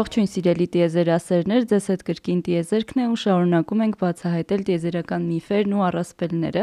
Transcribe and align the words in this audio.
Ողջույն 0.00 0.28
սիրելի 0.32 0.66
տիեզերասերներ, 0.72 1.64
ձեզ 1.68 1.86
հետ 1.90 2.02
կրկին 2.08 2.38
տիեզերքն 2.46 3.00
է 3.02 3.06
ու 3.10 3.16
շարունակում 3.20 3.82
ենք 3.84 3.96
բացահայտել 4.00 4.62
տիեզերական 4.68 5.26
միֆերն 5.28 5.74
ու 5.76 5.82
առասպելները։ 5.88 6.62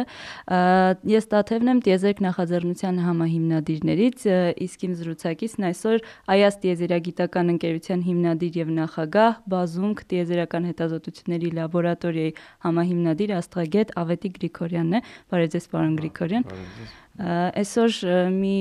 Ես 1.11 1.29
Տաթևն 1.33 1.71
եմ 1.73 1.81
տիեզերք 1.85 2.23
նախաձեռնության 2.25 3.01
համահիմնադիրներից, 3.05 4.25
իսկ 4.65 4.85
իմ 4.87 4.95
զրուցակիցն 5.01 5.67
այսօր 5.69 6.05
Այաս 6.33 6.59
տիեզերագիտական 6.65 7.53
ընկերության 7.53 8.05
հիմնադիր 8.09 8.61
եւ 8.63 8.71
նախագահ, 8.81 9.33
Բազունք 9.53 10.05
տիեզերական 10.17 10.69
հետազոտությունների 10.71 11.51
լաբորատորիայի 11.61 12.37
համահիմնադիր 12.65 13.35
աստղագետ 13.37 13.93
Ավետի 14.01 14.33
Գրիգորյանն 14.39 14.97
է։ 14.97 15.03
Բարև 15.29 15.53
ձեզ, 15.57 15.69
պարոն 15.77 15.99
Գրիգորյան։ 16.01 16.47
Բարև 16.47 16.71
ձեզ 16.79 17.03
Այսօր 17.17 17.95
մի 18.29 18.57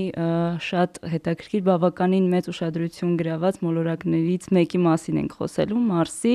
շատ 0.64 0.98
հետաքրքիր 1.12 1.62
բավականին 1.66 2.28
մեծ 2.32 2.46
ուշադրություն 2.48 3.16
գրաված 3.20 3.58
մոլորակներից 3.60 4.46
մեկի 4.56 4.78
մասին 4.80 5.18
ենք 5.20 5.34
խոսելու, 5.36 5.80
Մարսի, 5.90 6.32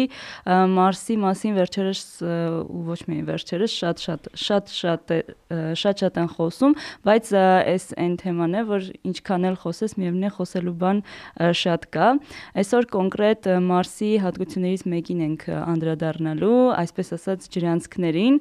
Մարսի 0.76 1.18
մասին 1.24 1.58
վերջերս 1.58 2.04
ու 2.22 2.82
ոչ 2.92 3.00
միայն 3.10 3.26
վերջերս 3.26 3.78
շատ 3.82 4.04
շատ 4.06 4.30
շատ 4.38 4.70
շատ 4.76 5.14
շատ 5.82 6.04
շատ 6.06 6.20
են 6.22 6.30
խոսում, 6.36 6.76
բայց 7.10 7.32
այս 7.42 7.88
այն 8.06 8.14
թեման 8.22 8.54
է, 8.54 8.62
որ 8.70 8.86
ինչքան 9.10 9.50
էլ 9.50 9.58
խոսես, 9.66 9.98
միևնույն 9.98 10.30
է 10.30 10.32
խոսելու 10.38 10.76
բան 10.86 11.02
շատ 11.58 11.90
կա։ 11.98 12.12
Այսօր 12.62 12.90
կոնկրետ 12.94 13.50
Մարսի 13.66 14.12
հատկություններից 14.22 14.86
մեկին 14.94 15.26
ենք 15.26 15.48
անդրադառնալու, 15.58 16.62
այսպես 16.78 17.14
ասած 17.18 17.50
ջրանցքներին։ 17.58 18.40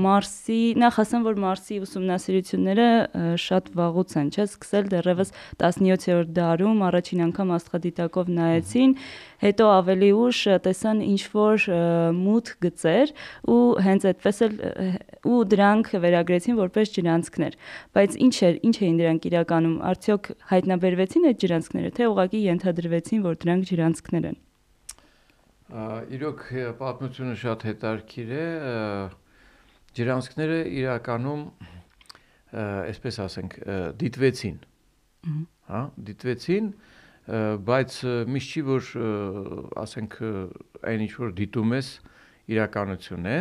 Մարսի, 0.00 0.60
նախ 0.80 1.00
ասեմ, 1.04 1.26
որ 1.30 1.40
Մարսի 1.46 1.80
ուսումնասիրությունները 1.86 2.79
Հայերը 2.80 3.36
շատ 3.40 3.66
վաղուց 3.76 4.12
են, 4.20 4.28
չէ՞, 4.32 4.44
սկսել 4.48 4.86
դեռևս 4.92 5.30
17-րդ 5.60 6.30
դարում 6.36 6.82
առաջին 6.86 7.22
անգամ 7.26 7.50
աստղադիտակով 7.56 8.30
նայեցին, 8.36 8.94
հետո 9.44 9.66
ավելի 9.76 10.10
ուշ 10.20 10.40
տեսան 10.64 11.02
ինչ 11.04 11.22
որ 11.34 11.66
մութ 12.16 12.52
գծեր 12.64 13.12
ու 13.52 13.60
հենց 13.84 14.06
այդպես 14.10 14.40
էլ 14.46 14.54
ու 15.30 15.40
դրանք 15.52 15.92
վերագրեցին 16.04 16.60
որպես 16.60 16.94
ջրանցքներ։ 16.96 17.58
Բայց 17.96 18.16
ինչ 18.24 18.36
էր, 18.48 18.60
ինչ 18.70 18.76
էին 18.80 19.00
դրանք 19.00 19.28
իրականում, 19.30 19.76
արդյոք 19.90 20.30
հայտնաբերվեցին 20.50 21.28
այդ 21.30 21.42
ջրանցքները, 21.44 21.90
թե 22.00 22.08
ուղղակի 22.10 22.40
ենթադրվեցին, 22.48 23.20
որ 23.28 23.40
դրանք 23.44 23.68
ջրանցքներ 23.70 24.30
են։ 24.30 24.38
Իրոք 26.16 26.40
պատմությունը 26.80 27.34
շատ 27.40 27.66
հետաքրքիր 27.70 28.30
է։ 28.40 28.46
Ջրանցքները 29.90 30.56
իրականում 30.80 31.44
այսպես 32.52 33.20
ասենք, 33.26 33.56
դիտվեցին։ 34.00 34.56
Հա, 35.70 35.82
դիտվեցին, 36.10 36.70
բայց 37.66 37.96
միշտ 38.34 38.54
չի 38.56 38.62
որ 38.66 38.86
ասենք 39.84 40.16
այն 40.90 41.04
ինչ 41.06 41.12
որ 41.20 41.34
դիտում 41.40 41.74
ես 41.76 41.90
իրականություն 42.50 43.28
է, 43.30 43.38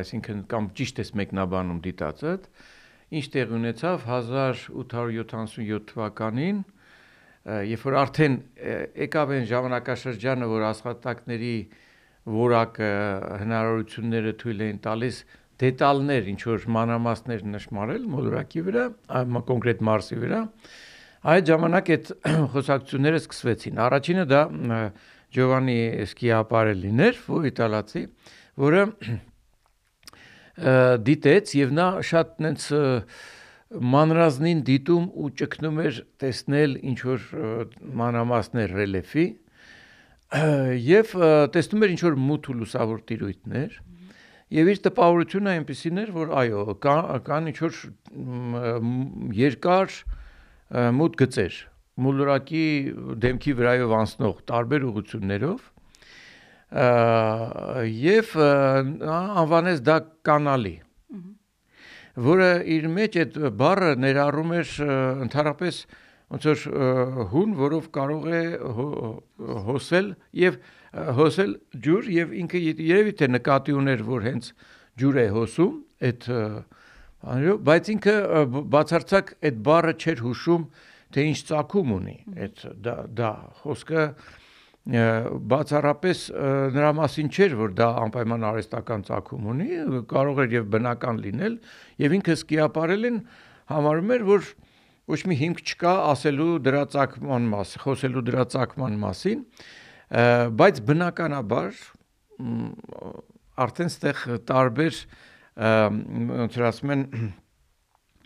այսինքն 0.00 0.40
կամ 0.50 0.68
ճիշտ 0.78 1.02
ես 1.02 1.12
մեկնաբանում 1.20 1.82
դիտածը, 1.84 2.32
ինչ 3.12 3.26
տեղ 3.36 3.52
ունեցավ 3.58 4.06
1877 4.08 5.86
թվականին, 5.92 6.62
երբ 7.68 7.86
որ 7.86 7.98
արդեն 8.02 8.34
եկավ 9.04 9.34
այն 9.36 9.46
ժամանակաշրջանը, 9.52 10.48
որ 10.52 10.66
աշխատակների 10.72 11.54
որակը 12.32 12.90
հնարավորությունները 13.42 14.32
թույլ 14.42 14.60
էին 14.66 14.78
տալիս 14.82 15.16
դետալներ, 15.62 16.28
ինչ 16.32 16.40
որ 16.48 16.68
մանրամասներ 16.76 17.42
նշмарել 17.54 18.06
մոլորակի 18.12 18.62
վրա, 18.68 18.84
կոնկրետ 19.50 19.82
մարսի 19.88 20.20
վրա։ 20.22 20.40
Այդ 21.32 21.50
ժամանակ 21.52 21.90
այդ 21.96 22.08
խոսակցությունները 22.52 23.20
սկսվեցին։ 23.22 23.82
Առաջինը 23.86 24.24
դա 24.32 24.40
Ջովանի 25.32 25.76
Սկիապարելին 26.04 27.04
էր, 27.06 27.20
ով 27.32 27.46
իտալացի, 27.52 28.02
որը 28.62 28.82
դիտեց 31.06 31.54
եւ 31.56 31.70
նա 31.78 31.86
շատ 32.04 32.34
նենց 32.44 32.66
մանրազնին 33.72 34.58
դիտում 34.68 35.06
ու 35.16 35.30
ճկնում 35.40 35.78
էր 35.86 36.00
տեսնել 36.20 36.74
ինչ 36.90 36.98
որ 37.08 37.22
մանրամասներ 38.02 38.74
ռելիեֆի 38.82 39.24
եւ 40.88 41.14
տեսնում 41.56 41.86
էր 41.86 41.94
ինչ 41.94 42.02
որ 42.04 42.18
մութ 42.26 42.50
ու 42.52 42.58
լուսավոր 42.60 43.00
տիրույթներ։ 43.08 43.80
Եվ 44.52 44.70
իր 44.72 44.80
տպավորությունը 44.84 45.52
այնպեսին 45.56 46.00
էր, 46.02 46.10
որ 46.12 46.32
այո, 46.42 46.62
կա, 46.84 46.96
կան 47.26 47.50
ինչ 47.52 47.58
որ 47.62 47.78
երկար 49.38 49.94
մուտ 50.98 51.18
գծեր, 51.22 51.58
մոլորակի 52.04 52.66
դեմքի 53.22 53.54
վրայով 53.58 53.94
անցնող 54.02 54.42
տարբեր 54.52 54.86
ուղություններով 54.92 55.68
եւ 58.02 58.36
անվանեց 58.42 59.82
դա 59.88 59.96
կանալի 60.24 60.76
որը 62.28 62.48
իր 62.76 62.86
մեջ 62.92 63.18
այդ 63.22 63.36
բառը 63.60 63.90
ներառում 64.04 64.54
էր 64.58 64.72
ընդհանրապես 65.26 65.76
ոնց 66.32 66.46
որ 66.48 66.64
հուն, 67.32 67.54
որով 67.60 67.88
կարող 67.92 68.26
է 68.32 68.42
հոսել 69.68 70.10
եւ 70.42 70.58
հոսել 70.92 71.52
ջուր 71.84 72.08
եւ 72.12 72.32
ինքը 72.42 72.60
երևի 72.62 73.12
թե 73.20 73.28
նկատի 73.32 73.76
ուներ, 73.80 74.04
որ 74.04 74.26
հենց 74.28 74.48
ջուր 75.00 75.18
է 75.22 75.26
հոսում, 75.32 75.74
այդ 76.08 76.26
բայց 77.68 77.90
ինքը 77.92 78.14
բացարձակ 78.74 79.32
այդ 79.48 79.58
բառը 79.68 79.94
չէր 80.02 80.22
հուշում, 80.26 80.64
թե 81.12 81.24
ինչ 81.32 81.38
ցակում 81.48 81.92
ունի, 81.96 82.16
այդ 82.44 82.62
դա 82.82 82.96
դա 83.22 83.30
խոսքը 83.62 84.04
բացառապես 84.82 86.20
նրա 86.74 86.90
մասին 86.98 87.28
չէր, 87.30 87.52
որ 87.60 87.74
դա 87.78 87.88
անպայման 88.02 88.46
արհեստական 88.48 89.04
ցակում 89.06 89.44
ունի, 89.52 89.68
կարող 90.10 90.40
էր 90.42 90.56
եւ 90.58 90.66
բնական 90.72 91.20
լինել, 91.22 91.54
եւ 92.02 92.16
ինքը 92.18 92.36
սկիապարել 92.40 93.08
են 93.12 93.20
համարում 93.70 94.10
էր, 94.16 94.24
որ 94.26 94.48
ոչ 95.12 95.20
մի 95.30 95.36
հիմք 95.38 95.62
չկա 95.62 95.94
ասելու 96.10 96.50
դրա 96.66 96.82
ցակման 96.96 97.46
մասին, 97.52 97.82
խոսելու 97.86 98.24
դրա 98.26 98.44
ցակման 98.56 98.98
մասին, 99.02 99.46
բայց 100.12 100.80
բնականաբար 100.88 101.78
արդեն 103.62 103.92
ստեղ 103.92 104.24
տարբեր 104.48 104.98
ոնց 105.56 106.58
որ 106.58 106.66
ասում 106.68 106.92
են 106.94 107.04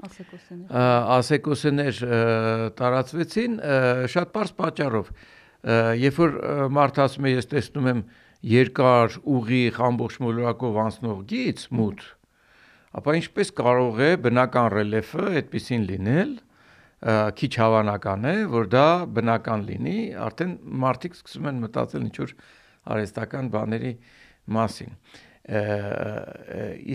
ասեկոսեներ 0.07 0.75
ասեկոսեներ 1.17 2.01
տարածվեցին 2.81 3.57
շատ 4.13 4.33
པարզ 4.35 4.53
պատճառով 4.61 5.13
երբ 6.03 6.21
որ 6.23 6.37
մարդ 6.77 7.01
ասում 7.07 7.29
է 7.31 7.35
ես 7.37 7.51
տեսնում 7.55 7.91
եմ 7.93 8.03
երկար 8.47 9.19
ուղիղ 9.37 9.81
ամբողջ 9.87 10.19
մոլորակով 10.27 10.81
անցնող 10.87 11.23
գիծ 11.33 11.65
մութ 11.81 12.05
ապա 12.97 13.17
ինչպես 13.21 13.55
կարող 13.63 14.03
է 14.07 14.11
բնական 14.27 14.69
ռելիեֆը 14.75 15.25
այդպեսին 15.41 15.89
լինել 15.91 16.35
քիչ 17.05 17.53
հավանական 17.61 18.25
է, 18.25 18.35
որ 18.49 18.69
դա 18.73 18.87
բնական 19.17 19.65
լինի, 19.69 19.97
արդեն 20.27 20.53
մարդիկ 20.85 21.17
սկսում 21.19 21.49
են 21.51 21.59
մտածել 21.67 22.07
ինչ 22.07 22.17
որ 22.23 22.33
արհեստական 22.97 23.51
բաների 23.53 23.93
մասին։ 24.57 24.97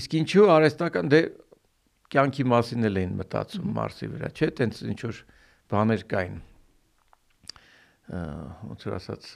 Իսկ 0.02 0.16
ինչու 0.22 0.48
արհեստական 0.56 1.12
դե 1.12 1.22
կյանքի 2.12 2.46
մասին 2.52 2.88
էլ 2.90 3.02
էին 3.02 3.14
մտածում 3.22 3.70
Մարսի 3.78 4.10
վրա, 4.12 4.32
չէ՞, 4.36 4.50
տենց 4.58 4.82
ինչ 4.92 5.00
որ 5.06 5.20
բաներ 5.72 6.06
կային։ 6.12 6.40
ոնց 8.12 8.86
որ 8.90 8.96
ասած 8.97 9.30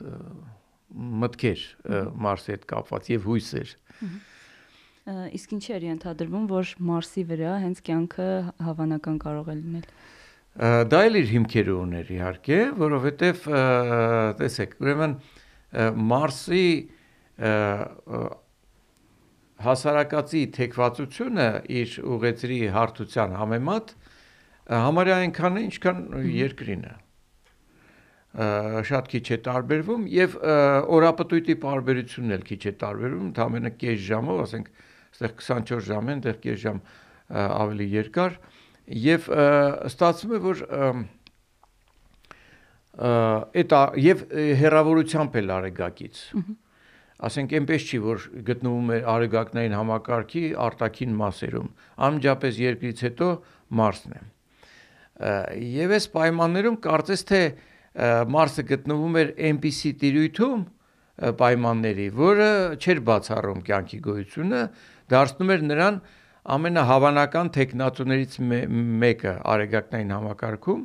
մտքեր 1.24 1.62
Մարսի 2.26 2.54
հետ 2.56 2.66
կապված 2.74 3.10
եւ 3.14 3.30
հույսեր։ 3.30 3.72
Իսկ 5.38 5.56
ինչի 5.56 5.74
էր 5.76 5.84
ենթադրվում, 5.86 6.46
որ 6.50 6.74
Մարսի 6.90 7.24
վրա 7.30 7.56
հենց 7.64 7.82
կյանքը 7.86 8.30
հավանական 8.66 9.18
կարող 9.22 9.52
է 9.54 9.56
լինել։ 9.62 9.88
Դա 10.56 11.00
էլ 11.10 11.20
իր 11.20 11.32
հիմքերը 11.34 11.74
ուներ 11.76 12.12
իհարկե, 12.16 12.60
որովհետև 12.80 13.40
տեսեք, 14.40 14.76
ուրեմն 14.80 15.16
Մարսի 16.12 16.68
հասարակացի 19.66 20.44
թեկվածությունը 20.56 21.48
իր 21.82 21.98
ուղեցրի 22.16 22.60
հարթության 22.76 23.36
համեմատ 23.42 23.92
համարյա 24.86 25.18
այնքան 25.26 25.60
է, 25.60 25.66
ինչքան 25.70 26.00
երկրին 26.36 26.88
է 26.88 26.96
շատ 28.36 29.12
քիչ 29.12 29.26
է 29.32 29.38
տարբերվում 29.46 30.08
եւ 30.12 30.34
օրապտույտի 30.96 31.56
տարբերությունն 31.66 32.36
էլ 32.36 32.44
քիչ 32.50 32.62
է 32.64 32.74
տարբերվում, 32.82 33.28
ընդամենը 33.32 33.72
կես 33.80 34.02
ժամով, 34.08 34.42
ասենք, 34.46 34.72
այստեղ 35.16 35.36
24 35.40 35.86
ժամ 35.88 36.12
են, 36.12 36.24
այդտեղ 36.26 36.42
կես 36.44 36.60
ժամ 36.66 36.82
ավելի 37.46 37.88
երկար, 37.96 38.36
եւ 38.86 39.30
ստացվում 39.90 40.36
է 40.36 40.42
որ 40.46 40.62
այդ 42.96 43.76
եւ 44.06 44.24
հերավորությամբ 44.62 45.38
էլ 45.42 45.54
արեգակից 45.56 46.22
ասենք 47.26 47.56
այնպես 47.60 47.88
չի 47.90 48.00
որ 48.06 48.26
գտնվում 48.50 48.92
է 48.96 49.00
արեգակնային 49.16 49.76
համակարգի 49.76 50.44
արտաքին 50.66 51.16
մասերում 51.22 51.70
անմիջապես 52.08 52.60
երկրից 52.66 53.04
հետո 53.08 53.30
մարսն 53.80 54.16
է 54.16 54.24
եւ 55.76 55.96
այս 55.96 56.08
պայմաններում 56.16 56.78
կարծես 56.86 57.26
թե 57.32 57.42
Մարսը 57.96 58.64
գտնվում 58.68 59.14
էր 59.22 59.30
այնպիսի 59.50 59.92
տիրույթում 60.02 60.64
պայմանների, 61.40 62.08
որը 62.12 62.48
չէր 62.76 63.00
բացառում 63.08 63.62
կյանքի 63.70 64.00
գոյությունը, 64.08 64.64
դարձնում 65.14 65.54
էր 65.56 65.62
նրան 65.70 66.00
ամենահավանական 66.46 67.50
տեխնատուներից 67.56 68.36
մեկը 69.02 69.34
արեգակնային 69.54 70.12
համակարգում, 70.14 70.82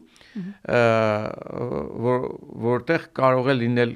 որ 2.06 2.24
որտեղ 2.64 3.06
կարող 3.20 3.50
է 3.52 3.56
լինել 3.60 3.92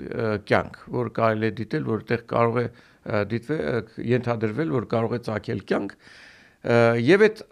կյանք, 0.50 0.76
որ 0.96 1.10
կարելի 1.18 1.48
է 1.48 1.54
դիտել, 1.60 1.86
որտեղ 1.94 2.24
կարող 2.34 2.60
է 2.60 2.66
դիտվել 3.32 4.04
ենթադրվել, 4.12 4.74
որ 4.74 4.88
կարող 4.92 5.16
է 5.16 5.20
ցակել 5.28 5.64
կյանք 5.70 5.96
եւ 7.04 7.24
այդ 7.28 7.42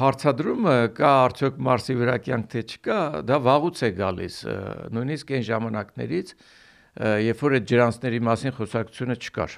հարցադրումը 0.00 0.74
կա 0.94 1.10
արդյոք 1.26 1.56
Մարսի 1.66 1.94
վրա 1.98 2.16
կյանք 2.26 2.50
թե 2.52 2.60
չկա, 2.70 2.98
դա 3.26 3.38
վաղուց 3.46 3.80
է 3.86 3.90
գալիս, 3.98 4.36
նույնիսկ 4.94 5.32
այն 5.34 5.46
ժամանակներից, 5.50 6.34
երբ 7.26 7.42
որ 7.46 7.56
այդ 7.58 7.66
ջրանցների 7.70 8.20
մասին 8.28 8.54
խոսակցությունը 8.58 9.16
չկար։ 9.18 9.56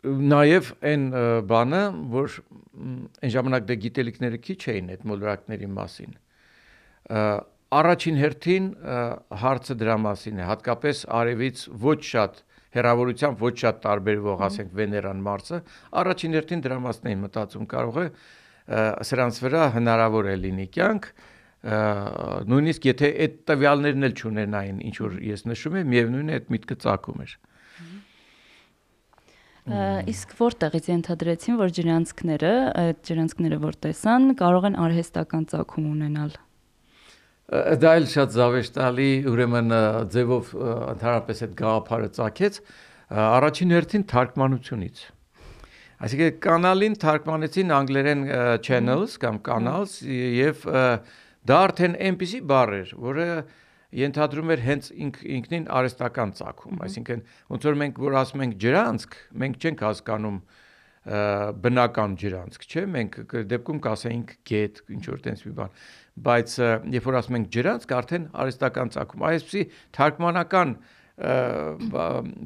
Նաև 0.00 0.68
այն 0.90 1.06
բանը, 1.50 1.80
որ 2.12 2.36
այն 3.20 3.32
ժամանակ 3.36 3.64
դե 3.68 3.76
գիտելիքները 3.84 4.38
քիչ 4.44 4.60
էին 4.74 4.92
այդ 4.94 5.02
մոլորակների 5.10 5.68
մասին։ 5.76 6.14
Առաջին 7.80 8.16
հերթին 8.20 8.68
հարցը 9.42 9.74
դրա 9.82 9.96
մասին 10.04 10.40
է, 10.40 10.46
հատկապես 10.50 11.02
արևից 11.20 11.64
ոչ 11.84 11.98
շատ 12.10 12.40
հերավորությամբ 12.74 13.42
ոչ 13.44 13.54
շատ 13.60 13.76
տարբերվող, 13.84 14.42
ասենք 14.46 14.70
Վեներան 14.78 15.20
Մարսը, 15.26 15.58
առաջին 16.00 16.36
հերթին 16.38 16.64
դրա 16.66 16.78
մասն 16.86 17.10
էին 17.10 17.22
մտածում, 17.26 17.66
կարող 17.70 18.00
է 18.00 18.06
սրանց 19.10 19.40
վրա 19.44 19.62
հնարավոր 19.74 20.30
է 20.30 20.34
լինի 20.44 20.66
կյանք, 20.76 21.08
նույնիսկ 21.60 22.90
եթե 22.90 23.10
այդ 23.24 23.38
տվյալներն 23.50 24.08
էլ 24.08 24.14
չունենային, 24.16 24.82
ինչ 24.90 24.96
որ 25.04 25.16
ես 25.28 25.46
նշում 25.50 25.80
եմ, 25.80 25.90
միևնույնն 25.94 26.30
է 26.30 26.38
այդ 26.40 26.52
միտքը 26.56 26.76
ցակում 26.84 27.24
էր։ 27.24 27.34
Իսկ 30.10 30.30
որտեղից 30.40 30.86
ենթադրեցին, 30.90 31.58
որ 31.60 31.74
ջրանցքները, 31.76 32.52
այդ 32.80 33.02
ջրանցքները 33.10 33.58
որ 33.60 33.76
տեսան, 33.84 34.30
կարող 34.40 34.70
են 34.70 34.78
արհեստական 34.88 35.44
ցակում 35.52 35.90
ունենալ 35.90 36.38
դա 37.50 37.92
էլ 37.98 38.04
շատ 38.06 38.34
զավեշտալի 38.36 39.08
ուրեմն 39.26 39.72
ձևով 40.14 40.50
ընդհանրապես 40.54 41.40
այդ 41.46 41.54
գաղափարը 41.58 42.10
ցակեց 42.18 42.58
առաջին 43.10 43.74
հերթին 43.74 44.04
թարգմանությունից 44.12 45.00
այսինքն 46.06 46.36
կանալին 46.46 46.94
թարգմանեցին 47.02 47.74
անգլերեն 47.80 48.22
channels 48.68 49.16
կամ 49.24 49.40
canals 49.50 49.96
եւ 50.06 50.62
դա 51.48 51.58
արդեն 51.66 51.98
այնպիսի 52.10 52.40
բառ 52.50 52.74
էր 52.80 52.94
որը 53.10 53.28
ենթադրում 54.00 54.50
էր 54.54 54.64
հենց 54.66 54.90
ինք, 55.04 55.20
ինքնին 55.40 55.68
արեստական 55.80 56.34
ցակում 56.40 56.82
այսինքն 56.86 57.22
ոնց 57.50 57.68
որ 57.70 57.78
մենք 57.80 58.02
որ 58.04 58.18
ասում 58.20 58.44
ենք 58.46 58.58
ջրանցք 58.64 59.16
մենք 59.44 59.64
չենք 59.64 59.86
հասկանում 59.86 60.42
բնական 61.00 62.14
ջրանցք, 62.20 62.64
չէ՞։ 62.68 62.82
Մենք 62.92 63.14
դեպքում 63.48 63.78
կասեինք 63.86 64.32
գետ, 64.50 64.80
ինչ 64.92 65.04
որ 65.08 65.22
տենց 65.24 65.44
մի 65.46 65.52
բան 65.56 65.70
բայց 66.26 66.54
երբ 66.92 67.06
որ 67.08 67.16
ասում 67.20 67.36
ենք 67.38 67.48
ջրանցք, 67.56 67.92
արդեն 67.96 68.26
արհեստական 68.42 68.92
ցակում։ 68.96 69.24
Այսպեսի 69.30 69.62
թարգմանական 69.96 70.74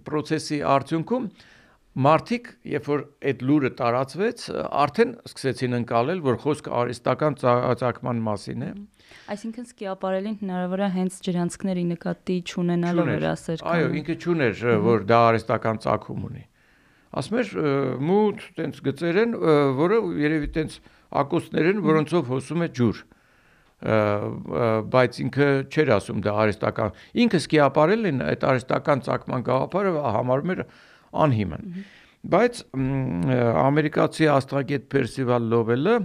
process-ի 0.06 0.60
արդյունքում 0.74 1.26
մարդիկ, 1.94 2.48
երբ 2.66 2.88
որ 2.90 3.02
այդ 3.30 3.42
լուրը 3.48 3.70
տարածվեց, 3.78 4.44
արդեն 4.82 5.12
սկսեցին 5.30 5.76
ընկալել, 5.78 6.22
որ 6.24 6.38
խոսքը 6.42 6.72
արհեստական 6.80 7.36
ցակման 7.38 8.22
մասին 8.26 8.64
է։ 8.66 8.70
Այսինքն 9.34 9.68
սկիապարելին 9.70 10.36
հնարավոր 10.42 10.82
է 10.82 10.88
հենց 10.96 11.18
ջրանցքների 11.28 11.84
նկատի 11.92 12.38
չունենալով 12.50 13.10
էր 13.14 13.26
ասեր։ 13.30 13.64
Այո, 13.74 13.88
ինքը 14.00 14.16
չուներ, 14.24 14.64
որ 14.84 15.06
դա 15.06 15.20
արհեստական 15.30 15.80
ցակում 15.84 16.26
ունի։ 16.28 16.44
Ասում 17.14 17.40
էր 17.44 17.50
մութ 18.10 18.46
տենց 18.58 18.80
գծեր 18.88 19.18
են, 19.22 19.36
որը 19.78 19.98
երևի 20.24 20.48
տենց 20.58 20.78
ակոսներ 21.22 21.68
են, 21.70 21.84
որոնցով 21.84 22.32
հոսում 22.34 22.64
է 22.66 22.68
ջուր 22.74 23.04
բայց 23.84 25.16
ինքը 25.20 25.46
չէր 25.68 25.90
ասում 25.98 26.20
դա 26.24 26.32
արհեստական 26.40 26.94
ինքը 27.20 27.40
սկիապարել 27.42 28.08
են 28.10 28.22
այդ 28.24 28.46
արհեստական 28.48 29.02
ցակման 29.04 29.44
գաղափարը 29.44 29.92
համարում 30.14 30.52
էր 30.54 30.62
անհիմն 31.24 31.84
բայց 32.34 32.60
ամերիկացի 33.64 34.28
աստղագետ 34.34 34.88
Պերսիվալ 34.94 35.48
Լովելը 35.52 35.96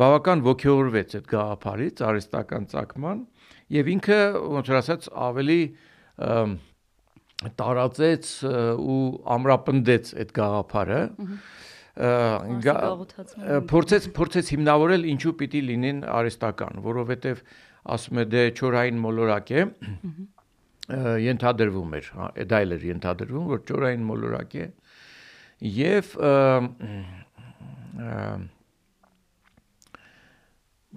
բավական 0.00 0.42
ողջորվեց 0.46 1.16
այդ 1.18 1.30
գաղափարից 1.30 2.02
արհեստական 2.10 2.68
ցակման 2.70 3.22
եւ 3.76 3.90
ինքը 3.94 4.20
ոնց 4.56 4.70
որ 4.72 4.80
ասած 4.80 5.08
ավելի 5.28 5.60
տարածեց 7.60 8.30
ու 8.80 9.00
ամրապնդեց 9.36 10.14
այդ 10.22 10.32
գաղափարը 10.40 11.00
փորձեց 13.70 14.08
փորձեց 14.16 14.50
հիմնավորել 14.54 15.06
ինչու 15.10 15.32
պիտի 15.40 15.60
լինեն 15.70 16.04
արեստական, 16.06 16.80
որովհետև 16.84 17.42
ասում 17.96 18.20
է 18.22 18.24
դե 18.30 18.44
չորային 18.60 19.00
մոլորակ 19.04 19.50
է 19.50 19.64
ենթադրվում 21.24 21.96
էր, 22.00 22.10
դա 22.50 22.60
էլ 22.64 22.76
էր 22.76 22.86
ենթադրվում, 22.90 23.48
որ 23.50 23.60
ճորային 23.70 24.06
մոլորակ 24.10 24.56
է 24.60 24.66
եւ 25.70 26.14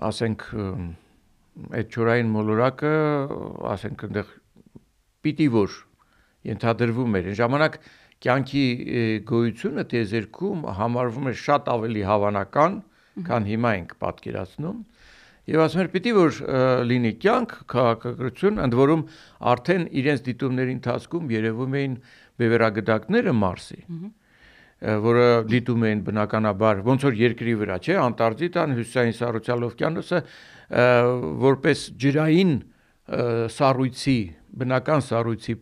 ասենք 0.09 0.45
այդ 1.77 1.89
ճորային 1.93 2.31
մոլորակը, 2.33 2.93
ասենք 3.73 4.05
այնտեղ 4.07 4.31
պիտի 5.23 5.47
որ 5.53 5.75
ենթադրվում 6.49 7.19
էր։ 7.19 7.29
Այն 7.33 7.37
ժամանակ 7.39 7.77
կյանքի 8.23 8.63
գոյությունը 9.29 9.85
տեզերքում 9.93 10.65
համարվում 10.79 11.29
է 11.29 11.35
շատ 11.43 11.69
ավելի 11.73 12.03
հավանական, 12.09 12.79
քան 13.27 13.47
հիմա 13.51 13.73
ենք 13.77 13.95
պատկերացնում։ 14.01 14.81
Եվ 15.43 15.59
ասում 15.59 15.81
էր, 15.83 15.87
պիտի 15.91 16.11
որ 16.15 16.37
լինի 16.87 17.09
կյանք, 17.19 17.53
քաղաքակրթություն, 17.73 18.59
ընդ 18.63 18.75
որում 18.79 19.01
արդեն 19.53 19.87
իրենց 19.99 20.21
դիտումների 20.27 20.75
ընթացքում 20.77 21.33
երևում 21.33 21.73
էին 21.79 21.97
բևերագդակները 22.39 23.33
Մարսի, 23.41 23.79
որը 25.03 25.27
դիտում 25.51 25.83
էին 25.89 26.03
բնականաբար 26.07 26.79
ոնց 26.87 27.07
որ 27.09 27.19
երկրի 27.23 27.57
վրա, 27.59 27.77
չէ, 27.83 27.97
Անտարկտիդան, 28.03 28.77
հյուսիսային 28.79 29.17
սառուցյալ 29.19 29.67
օվկիանոսը 29.67 30.21
որպես 31.43 31.83
ջրային 32.03 32.55
սառույցի, 33.53 34.17
բնական 34.53 35.01
սառույցի 35.03 35.55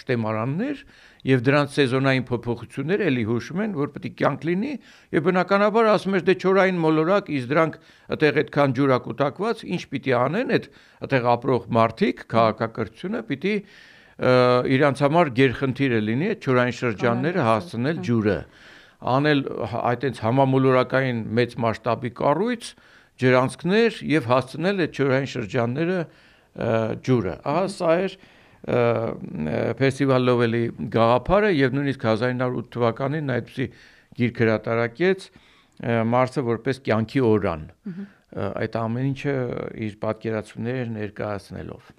շտեմարաններ, 0.00 0.82
եւ 1.24 1.42
դրանց 1.46 1.76
սեզոնային 1.78 2.24
փոփոխությունները 2.28 3.06
էլի 3.08 3.24
հուշում 3.30 3.62
են, 3.64 3.76
որ 3.78 3.92
պետք 3.94 4.08
է 4.08 4.12
կյանք 4.20 4.44
լինի 4.48 4.72
եւ 5.14 5.24
բնականաբար 5.28 5.88
ասում 5.94 6.16
ես 6.18 6.24
դե 6.28 6.34
չորային 6.44 6.80
մոլորակ, 6.84 7.30
իսկ 7.38 7.48
դրանք 7.54 7.78
այդեղ 8.14 8.40
այդքան 8.44 8.74
ջուրակուտակված, 8.78 9.64
ինչ 9.74 9.82
պիտի 9.94 10.14
անեն 10.20 10.54
այդ 10.58 10.68
այդեղ 11.04 11.28
ապրող 11.34 11.68
մարդիկ, 11.78 12.24
քաղաքակրթությունը 12.34 13.22
պիտի 13.30 13.54
իրանց 14.14 15.00
համար 15.04 15.30
գերխնդիր 15.34 15.94
է 15.94 16.00
լինի 16.04 16.28
այդ 16.34 16.44
չորային 16.44 16.76
շրջանները 16.78 17.46
հասցնել 17.48 17.96
ջուրը 18.08 18.36
անել 19.04 19.40
այտենց 19.90 20.20
համամոլորակային 20.24 21.18
մեծ 21.38 21.56
մասշտաբի 21.64 22.10
կառույց 22.20 22.68
ջրանցքներ 23.24 23.98
եւ 24.10 24.28
հասցնել 24.30 24.84
այդ 24.84 25.00
չորային 25.02 25.28
շրջանները 25.34 25.98
ջուրը 26.54 27.34
ահա 27.54 27.64
սա 27.74 27.94
էր 28.04 28.16
ֆեստիվալ 29.80 30.28
Լովելի 30.28 30.62
գաղափարը 30.94 31.50
եւ 31.54 31.74
նույնիսկ 31.76 32.06
1908 32.06 32.70
թվականին 32.74 33.26
նա 33.28 33.38
այդպեսի 33.40 33.66
գիրք 34.20 34.40
հրատարակեց 34.44 35.26
Մարսը 36.14 36.44
որպես 36.46 36.80
կյանքի 36.86 37.24
օրան։ 37.28 37.66
Այդ 38.44 38.78
ամեն 38.80 39.10
ինչը 39.10 39.34
իր 39.84 39.98
պատկերացումները 40.04 40.86
ներկայացնելով։ 40.94 41.90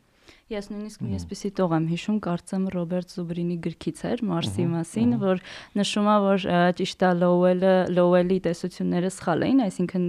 Ես 0.46 0.68
նույնիսկ 0.70 1.02
մի 1.02 1.16
էսպիսի 1.18 1.50
տող 1.58 1.72
եմ 1.74 1.86
հիշում, 1.90 2.18
կարծեմ 2.22 2.66
Ռոբերտ 2.76 3.14
Զուբրինի 3.16 3.56
գրքից 3.64 4.02
էր 4.06 4.20
Մարսի 4.30 4.66
մասին, 4.76 5.16
որ 5.24 5.42
նշում 5.80 6.10
է, 6.12 6.18
որ 6.22 6.46
ճիշտ 6.78 7.06
է 7.08 7.10
Լոուելը, 7.22 7.72
Լոուելի 7.98 8.38
տեսությունները 8.46 9.12
սխալ 9.16 9.46
էին, 9.48 9.64
այսինքն 9.66 10.06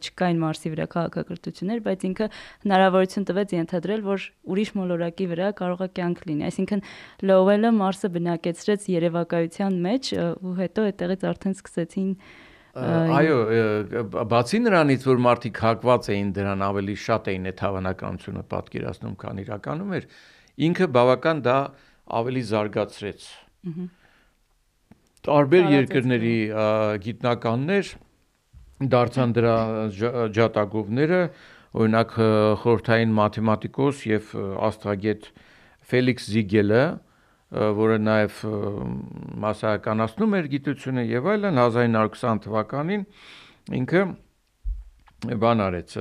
չկային 0.00 0.40
Մարսի 0.46 0.72
վրա 0.72 0.88
քաղաքակրթություններ, 0.96 1.84
բայց 1.92 2.08
ինքը 2.08 2.30
հնարավորություն 2.64 3.28
տվեց 3.28 3.54
ենթադրել, 3.60 4.08
որ 4.08 4.26
ուրիշ 4.56 4.74
մոլորակի 4.80 5.28
վրա 5.36 5.52
կարող 5.60 5.84
է 5.84 5.92
կյանք 6.00 6.26
լինի։ 6.32 6.48
Այսինքն 6.48 6.84
Լոուելը 7.28 7.76
Մարսը 7.84 8.14
բնակեցրեց 8.16 8.90
երևակայության 8.96 9.80
մեջ 9.92 10.12
ու 10.40 10.58
հետո 10.64 10.88
այդտեղից 10.88 11.30
արդեն 11.36 11.60
սկսեցին 11.60 12.12
Այո, 12.76 13.36
բացի 14.28 14.58
նրանից, 14.66 15.04
որ 15.08 15.20
մարդիկ 15.24 15.60
հակված 15.64 16.08
էին 16.12 16.30
դրան, 16.36 16.64
ավելի 16.66 16.96
շատ 17.00 17.30
էին 17.32 17.48
այդ 17.50 17.62
հավանականությունը 17.64 18.42
պատկերացնում, 18.52 19.14
քան 19.22 19.40
իրականում 19.46 19.94
էր, 19.96 20.08
ինքը 20.66 20.88
բավական 20.96 21.40
դա 21.46 21.56
ավելի 22.20 22.42
զարգացրեց։ 22.50 23.28
Տարբեր 25.26 25.70
երկրների 25.72 26.36
գիտնականներ 27.06 27.94
դարձան 28.92 29.32
դրա 29.40 29.56
ջատագովները, 30.36 31.20
օրինակ 31.80 32.12
խորթային 32.60 33.16
մաթեմատիկոս 33.16 34.04
եւ 34.10 34.30
աստղագետ 34.68 35.30
Ֆելիքս 35.86 36.28
Զիգելը, 36.34 36.84
որը 37.54 37.96
նաև 38.02 38.38
մասսայականացնում 39.46 40.36
էր 40.40 40.48
գիտությունը 40.54 41.04
եւ 41.06 41.28
այլն 41.32 41.60
1920 41.62 42.40
թվականին 42.46 43.04
ինքը 43.80 44.02
բան 45.42 45.62
արեց 45.66 45.94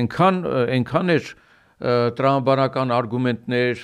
այնքան 0.00 0.40
այնքան 0.64 1.14
էր 1.14 1.28
տրամաբանական 1.84 2.92
արգումենտներ 2.94 3.80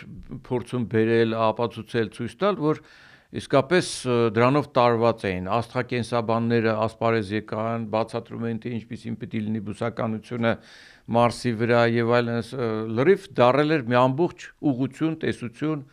փորձում 0.46 0.84
բերել, 0.92 1.34
ապացուցել, 1.50 2.10
ցույց 2.14 2.36
տալ, 2.40 2.58
որ 2.62 2.80
իսկապես 3.30 3.88
դրանով 4.34 4.68
տարված 4.74 5.24
էին 5.28 5.44
աստղակենսաբանները 5.54 6.72
ասպարեզ 6.86 7.28
եկան, 7.36 7.84
բացատրում 7.92 8.46
էին 8.48 8.58
թե 8.64 8.72
ինչպեսին 8.80 9.18
պետք 9.20 9.36
է 9.38 9.42
լինի 9.44 9.62
բուսականությունը 9.68 10.52
Մարսի 11.14 11.52
վրա 11.60 11.84
եւ 11.94 12.12
այլն, 12.18 12.50
լրիվ 12.98 13.28
դարել 13.38 13.74
էր 13.76 13.86
մի 13.90 13.98
ամբողջ 14.00 14.46
ուղություն, 14.70 15.16
տեսություն 15.22 15.84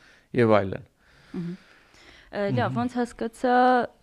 եւ 0.41 0.55
այլն։ 0.57 0.91
Լավ, 2.27 2.73
ոնց 2.75 2.95
հասկացա 2.97 3.53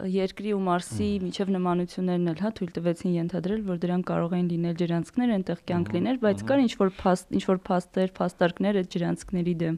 երկրի 0.09 0.55
ու 0.57 0.61
Մարսի 0.65 1.09
միջև 1.27 1.51
նմանություններն 1.55 2.31
էլ 2.33 2.39
հա 2.41 2.51
թույլ 2.57 2.71
տվեցին 2.79 3.17
ենթադրել, 3.19 3.67
որ 3.69 3.83
դրանք 3.83 4.07
կարող 4.11 4.37
են 4.39 4.47
լինել 4.55 4.79
ջրանցքներ, 4.81 5.35
այնտեղ 5.35 5.61
կյանք 5.69 5.93
լիներ, 5.95 6.21
բայց 6.25 6.45
կար 6.49 6.63
ինչ 6.65 6.73
որ 6.81 6.93
փաստ, 7.03 7.35
ինչ 7.37 7.45
որ 7.51 7.61
փաստեր, 7.69 8.15
փաստարկներ 8.17 8.81
այդ 8.81 8.89
ջրանցքների 8.95 9.55
դեմ 9.65 9.77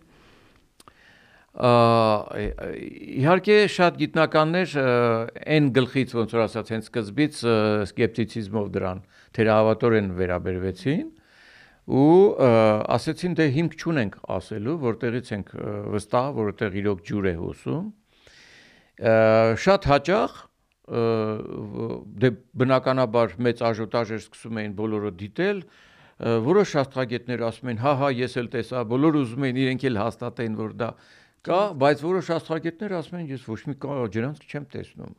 իհարկե 1.57 3.55
շատ 3.73 3.95
գիտնականներ 4.03 4.73
այն 4.77 5.69
գլխից 5.77 6.11
ոնց 6.19 6.35
որ 6.37 6.43
ասած 6.45 6.73
հենց 6.75 6.89
սկզբից 6.91 7.39
սկեպտիցիզմով 7.87 8.67
դրան 8.75 9.01
թերահավատորեն 9.39 10.11
վերաբերվեցին 10.21 11.07
ու 11.87 12.19
ասեցին 12.99 13.39
դե 13.41 13.47
հիմք 13.57 13.79
չունենք 13.81 14.21
ասելու 14.37 14.77
որտեղից 14.85 15.33
ենք 15.37 15.55
վստահ 15.97 16.29
որտեղ 16.43 16.79
իրոք 16.83 17.03
ջուր 17.09 17.31
է 17.31 17.35
հոսում 17.41 17.87
շատ 19.65 19.91
հաճախ 19.97 20.39
դե 20.87 22.29
բնականաբար 22.63 23.37
մեծ 23.43 23.63
աժոտաժ 23.71 24.13
էր 24.17 24.23
սկսում 24.27 24.61
էին 24.61 24.75
բոլորը 24.77 25.11
դիտել 25.25 25.59
որոշ 26.47 26.71
աստղագետներ 26.81 27.43
ասում 27.49 27.71
են 27.73 27.81
հա 27.83 27.93
հա 28.01 28.09
ես 28.17 28.37
էլ 28.41 28.49
տեսա 28.53 28.85
բոլորը 28.93 29.23
ուզում 29.25 29.47
են 29.51 29.59
իրենք 29.63 29.83
էլ 29.91 29.99
հաստատեն 30.01 30.55
որ 30.57 30.77
դա 30.81 30.91
Կա, 31.47 31.61
բայց 31.79 32.03
որոշ 32.03 32.29
աստղագետներ 32.41 32.93
ասում 32.97 33.21
են 33.21 33.29
ես 33.31 33.45
ոչ 33.47 33.61
մի 33.69 33.77
ջրանցք 34.17 34.47
չեմ 34.51 34.65
տեսնում։ 34.73 35.13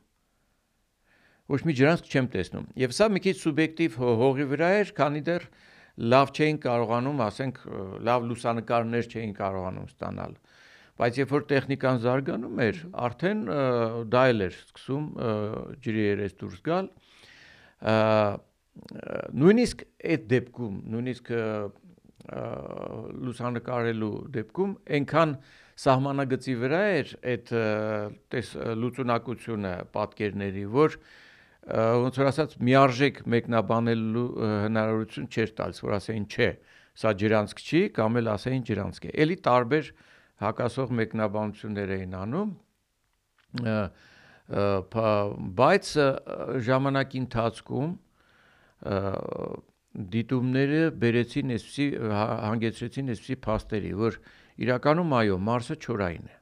Ոչ 1.48 1.60
մի 1.64 1.74
ջրանցք 1.78 2.10
չեմ 2.12 2.26
տեսնում։ 2.34 2.66
Եվ 2.82 2.94
սա 2.98 3.06
մի 3.14 3.20
քիչ 3.24 3.34
սուբյեկտիվ 3.40 3.94
հողի 4.20 4.46
վրա 4.50 4.68
էր, 4.82 4.90
քանի 4.98 5.22
դեռ 5.24 5.46
լավ 6.12 6.32
չէին 6.36 6.58
կարողանում, 6.62 7.22
ասենք, 7.24 7.60
լավ 8.08 8.26
լուսանկարներ 8.28 9.08
չէին 9.08 9.32
կարողանում 9.38 9.88
ստանալ։ 9.88 10.34
Բայց 10.98 11.18
երբ 11.18 11.32
որ 11.32 11.46
տեխնիկան 11.48 12.00
զարգանում 12.04 12.60
էր, 12.68 12.82
արդեն 13.08 13.40
դա 14.12 14.22
էլ 14.28 14.44
էր 14.48 14.54
սկսում 14.58 15.04
ջրի 15.84 16.04
երես 16.04 16.36
դուրս 16.42 16.62
գալ։ 16.68 16.90
Նույնիսկ 19.38 19.84
այդ 20.12 20.26
դեպքում, 20.34 20.76
նույնիսկ 20.92 21.32
լուսանկարելու 23.28 24.12
դեպքում 24.36 24.74
այնքան 24.98 25.34
սահմանագծի 25.78 26.54
վրա 26.62 26.82
էր 26.98 27.12
այդ 27.32 27.52
լուծունակությունը 28.82 29.72
պատկերների, 29.94 30.64
որ 30.74 30.98
ոնց 31.68 32.18
որ 32.18 32.30
ասած 32.32 32.56
միարժեք 32.64 33.22
մեկնաբանելու 33.34 34.26
հնարավորություն 34.64 35.28
չէր 35.28 35.52
տալիս, 35.58 35.82
որ 35.84 35.96
ասեին 35.98 36.26
չէ, 36.32 36.50
սա 36.98 37.12
ջրանցք 37.22 37.62
չի, 37.62 37.82
կամ 37.98 38.20
էլ 38.22 38.30
ասեին 38.34 38.64
ջրանցք 38.68 39.08
է։ 39.08 39.14
Էլի 39.22 39.36
տարբեր 39.48 39.90
հակասող 40.42 40.94
մեկնաբանություններ 40.98 41.92
էին 41.98 42.14
անում 42.18 42.50
բայց 44.48 45.90
ժամանակի 46.68 47.22
ընթացքում 47.22 47.90
դիտումները 50.14 50.82
բերեցին 51.02 51.54
այսպիսի 51.56 51.86
հանգեցրեցին 52.08 53.12
այսպիսի 53.14 53.36
փաստերի, 53.44 53.92
որ 53.98 54.18
Իրականում 54.58 55.12
այո, 55.18 55.36
Մարսը 55.48 55.76
չորային 55.78 56.28
է։ 56.28 56.36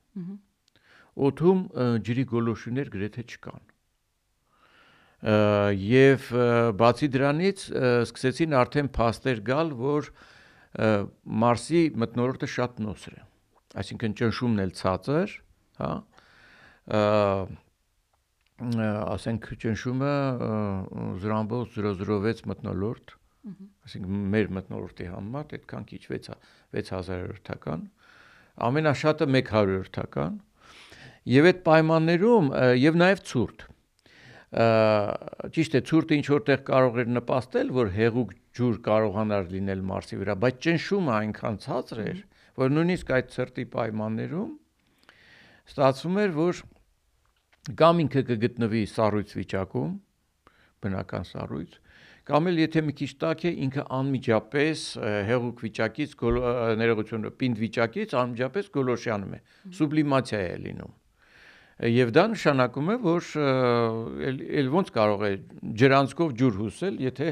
Օթում 1.26 1.61
ջրի 2.06 2.25
գոլորշիներ 2.32 2.90
գրեթե 2.92 3.25
չկան։ 3.26 3.62
Եվ 5.26 6.26
բացի 6.80 7.08
դրանից 7.16 7.62
սկսեցին 8.06 8.56
արդեն 8.61 8.90
փաստեր 8.96 9.40
գալ, 9.46 9.73
որ 9.80 10.11
Մարսի 11.44 11.82
մտնորդը 12.04 12.49
շատ 12.52 12.82
նոսր 12.85 13.16
է։ 13.16 13.23
Այսինքն 13.80 14.16
ճնշումն 14.20 14.64
էլ 14.64 14.73
ցածր, 14.76 15.37
հա։ 15.80 15.92
ասենք 19.16 19.49
ճնշումը 19.64 20.12
0.006 21.25 22.44
մտնոլորտ, 22.52 23.16
այսինքն 23.87 24.23
մեր 24.37 24.52
մտնոլորտի 24.58 25.08
համեմատ 25.12 25.56
այդքան 25.58 25.85
քիչ 25.90 26.00
6000-ական 26.06 27.85
ամենաշատը 28.57 29.27
100-ական 29.33 30.37
եւ 31.27 31.49
այդ 31.51 31.63
պայմաններում 31.67 32.53
եւ 32.81 32.99
նաեւ 33.03 33.23
ցուրտ 33.31 33.65
ճիշտ 35.57 35.75
է 35.77 35.81
ցուրտը 35.91 36.17
ինչ 36.17 36.27
որտեղ 36.33 36.61
կարող 36.71 37.01
էր 37.03 37.09
նպաստել 37.17 37.73
որ 37.77 37.91
հեղուկ 37.97 38.31
ջուր 38.57 38.77
կարողանար 38.87 39.51
լինել 39.53 39.83
մարսի 39.91 40.19
վրա 40.23 40.37
բայց 40.45 40.61
ճնշումը 40.67 41.13
այնքան 41.17 41.59
ցածր 41.67 42.01
էր 42.07 42.21
որ 42.63 42.73
նույնիսկ 42.77 43.11
այդ 43.17 43.33
ցրտի 43.35 43.65
պայմաններում 43.75 44.53
ստացվում 45.67 46.21
էր 46.23 46.33
որ 46.37 46.63
կամ 47.83 48.03
ինքը 48.07 48.23
կգտնվի 48.31 48.83
սառույց 48.95 49.35
վիճակում 49.41 49.93
բնական 50.87 51.27
սառույց 51.27 51.77
կամ 52.26 52.50
էլ 52.50 52.61
եթե 52.64 52.83
մի 52.87 52.95
քիչ 52.99 53.11
տաք 53.23 53.42
է 53.47 53.50
ինքը 53.66 53.83
անմիջապես 53.97 54.80
հեղուկ 55.30 55.61
վիճակից 55.66 56.14
ներողությունը 56.80 57.30
պինդ 57.42 57.61
վիճակից 57.62 58.14
անմիջապես 58.23 58.71
գոլոշյանում 58.76 59.37
է 59.37 59.40
սուբլիմացիա 59.78 60.40
է 60.47 60.56
լինում 60.66 60.95
եւ 61.92 62.11
դա 62.16 62.25
նշանակում 62.33 62.90
է 62.90 62.97
որ 63.04 63.30
ել 64.62 64.73
ոնց 64.75 64.90
կարող 64.97 65.25
է 65.28 65.33
ջրանցքով 65.83 66.35
ջուր 66.40 66.59
հուսել 66.62 66.99
եթե 67.04 67.28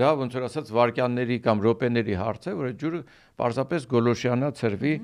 դա 0.00 0.10
ոնց 0.22 0.36
որ 0.38 0.46
ասած 0.48 0.72
վարկյանների 0.72 1.36
կամ 1.44 1.62
ռոպեների 1.66 2.14
հարց 2.16 2.48
է 2.48 2.54
որ 2.56 2.70
այդ 2.72 2.78
ջուրը 2.82 3.00
պարզապես 3.42 3.86
գոլոշյանա 3.92 4.48
ծրվի 4.58 4.94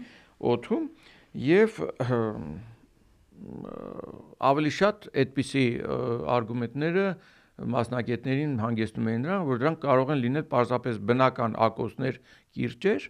օթում 0.49 0.87
եւ 1.45 1.81
ավելի 4.49 4.73
շատ 4.79 5.11
այդպիսի 5.23 5.67
արգումենտները 6.39 7.05
մասնակիցներին 7.59 8.53
հանգեցնում 8.63 9.09
էին 9.11 9.25
նրան, 9.27 9.47
որ 9.49 9.61
դրանք 9.63 9.81
կարող 9.83 10.13
են 10.15 10.21
լինել 10.25 10.45
պարզապես 10.53 10.99
բնական 11.09 11.57
ակոսներ, 11.67 12.21
կիրճեր, 12.59 13.07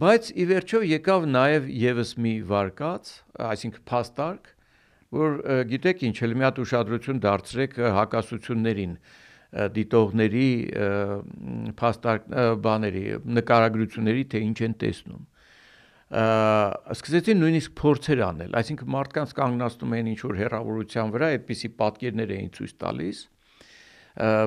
բայց 0.00 0.30
ի 0.34 0.46
վերջո 0.50 0.80
եկավ 0.90 1.26
նաև 1.30 1.68
եւս 1.80 2.12
մի 2.26 2.34
վարկած, 2.50 3.12
այսինքն 3.50 3.84
փաստարկ, 3.90 4.52
որ 5.20 5.40
գիտեք 5.70 6.04
ինչ, 6.10 6.16
էլ 6.26 6.36
մի 6.38 6.46
հատ 6.46 6.60
ուշադրություն 6.64 7.22
դարձրեք 7.26 7.78
հակասություններին 7.98 8.94
դիտողների 9.50 10.50
փաստարկ 11.80 12.28
բաների 12.62 13.04
նկարագրությունների 13.38 14.26
թե 14.30 14.42
ինչ 14.46 14.58
են 14.68 14.76
տեսնում 14.84 15.24
սկսեցին 16.10 17.38
նույնիսկ 17.38 17.74
փորձեր 17.78 18.20
անել, 18.26 18.54
այսինքն 18.58 18.88
մարդկանց 18.90 19.34
կանգնացնում 19.38 19.92
էին 19.94 20.08
ինչ 20.10 20.20
որ 20.26 20.38
հերավորության 20.40 21.12
վրա, 21.14 21.28
այդպիսի 21.36 21.68
պատկերներ 21.78 22.32
էին 22.34 22.50
ցույց 22.56 22.72
տալիս 22.82 23.20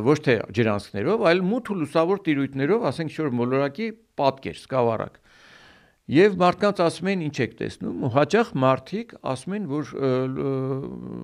ոչ 0.03 0.17
թե 0.27 0.35
ջրանցքներով, 0.59 1.23
այլ 1.23 1.41
մութ 1.47 1.71
ու 1.71 1.77
լուսավոր 1.79 2.19
տիրույթներով, 2.27 2.83
ասենք 2.91 3.13
ինչ 3.13 3.19
որ 3.23 3.31
մոլորակի 3.39 3.87
պատկեր, 4.19 4.57
սկավառակ։ 4.59 5.19
Եվ 6.13 6.35
մարդկանց 6.43 6.81
ասում 6.83 7.09
են 7.13 7.23
ինչ 7.23 7.37
եք 7.47 7.53
տեսնում, 7.63 8.01
ու 8.03 8.11
հաճախ 8.11 8.49
մարդիկ 8.59 9.13
ասում 9.33 9.55
են, 9.55 9.67
որ 9.71 9.93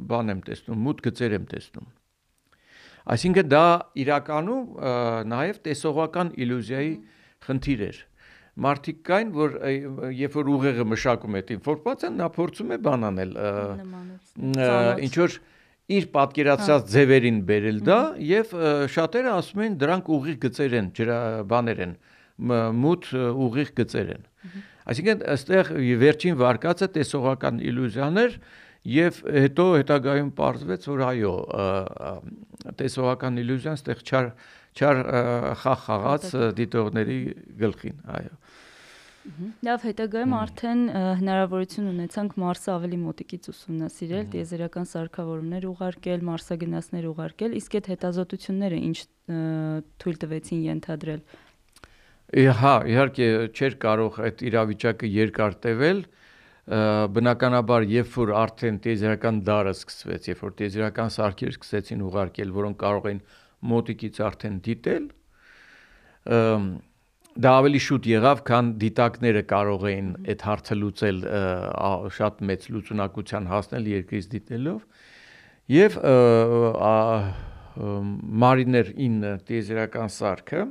բան 0.07 0.33
եմ 0.39 0.43
տեսնում, 0.47 0.79
մութ 0.87 1.03
գծեր 1.03 1.35
եմ 1.35 1.47
տեսնում։ 1.51 1.89
Այսինքն 3.09 3.49
դա 3.51 3.65
իրականում 4.07 4.63
նաև 5.35 5.59
տեսողական 5.67 6.31
իլյուզիայի 6.39 6.93
խնդիր 7.43 7.83
էր 7.89 7.99
մարդիկ 8.65 8.99
կային, 9.09 9.31
որ 9.35 9.55
երբ 10.19 10.35
որ 10.39 10.51
ուղեղը 10.55 10.85
մշակում 10.93 11.37
է 11.39 11.41
ինֆորմացիան, 11.55 12.17
նա 12.19 12.27
փորձում 12.35 12.73
է 12.75 12.77
բանանել 12.89 13.33
ինչ 15.07 15.13
որ 15.19 15.37
իր 15.89 16.07
պատկերացած 16.13 16.89
ձևերին 16.93 17.37
բերել 17.49 17.79
դա 17.87 17.99
եւ 18.29 18.51
շատերը 18.93 19.31
ասում 19.39 19.63
են 19.65 19.77
դրանք 19.81 20.11
ուղիղ 20.15 20.37
գծեր 20.45 20.75
են, 20.79 20.89
բաներ 21.49 21.83
են, 21.85 21.93
մութ 22.83 23.09
ուղիղ 23.15 23.71
գծեր 23.79 24.11
են։ 24.15 24.27
Այսինքն 24.89 25.23
այստեղ 25.33 25.71
վերջին 26.03 26.37
վարկածը 26.39 26.87
տեսողական 26.97 27.59
իլյուզիաներ 27.69 28.37
եւ 28.89 29.17
հետո 29.35 29.65
հետագայում 29.79 30.29
պարզվեց 30.37 30.87
որ 30.89 31.03
այո 31.09 31.33
տեսողական 32.79 33.41
իլյուզիան 33.43 33.79
ստեղ 33.79 34.03
չար 34.07 34.29
չար 34.77 35.03
խաղ 35.63 35.79
խաղաց 35.85 36.25
դիտողների 36.59 37.19
գլխին, 37.63 38.01
այո։ 38.19 38.35
Լավ, 39.67 39.83
հետագայում 39.83 40.33
արդեն 40.33 40.79
հնարավորություն 41.19 41.89
ունեցանք 41.89 42.37
Մարսը 42.39 42.69
ավելի 42.73 42.99
մոտիկից 43.03 43.49
ուսումնասիրել, 43.51 44.23
տիեզերական 44.33 44.87
սարքավորումներ 44.89 45.67
ուղարկել, 45.69 46.23
մարսագնացներ 46.29 47.07
ուղարկել, 47.09 47.57
իսկ 47.59 47.75
այդ 47.79 47.89
հետազոտությունները 47.93 48.79
ինչ 48.89 48.97
թույլ 49.99 50.17
տվեցին 50.23 50.63
ենթադրել։ 50.69 51.21
Հա, 52.29 52.73
իհարկե 52.89 53.27
չէր 53.57 53.75
կարող 53.83 54.17
այդ 54.29 54.41
իրավիճակը 54.49 55.11
երկար 55.19 55.59
տևել, 55.65 56.01
բնականաբար 56.69 57.85
երբ 57.89 58.09
որ 58.13 58.33
արդեն 58.39 58.75
տիեզերական 58.85 59.39
դարը 59.45 59.73
սկսվեց, 59.73 60.27
երբ 60.29 60.43
որ 60.45 60.51
տիեզերական 60.59 61.13
սարքեր 61.15 61.55
սկսեցին 61.57 62.03
ուղարկել, 62.05 62.51
որոնք 62.59 62.77
կարող 62.83 63.07
են 63.09 63.21
մոտիկից 63.71 64.19
արդեն 64.29 64.59
դիտել, 64.65 65.05
դա 67.39 67.51
ավելի 67.59 67.79
շուտ 67.85 68.07
եղավ, 68.09 68.41
քան 68.49 68.71
դիտակները 68.81 69.43
կարող 69.49 69.85
էին 69.89 70.09
այդ 70.33 70.45
հարցը 70.47 70.77
լուծել 70.79 71.19
շատ 72.17 72.41
մեծ 72.49 72.67
լուծունակության 72.75 73.49
հասնել 73.53 73.89
երկրից 73.93 74.29
դիտելով 74.33 74.79
եւ 75.75 75.97
Մարիներ 78.43 78.93
9 78.97 79.33
տիեզերական 79.47 80.09
սարքը 80.15 80.63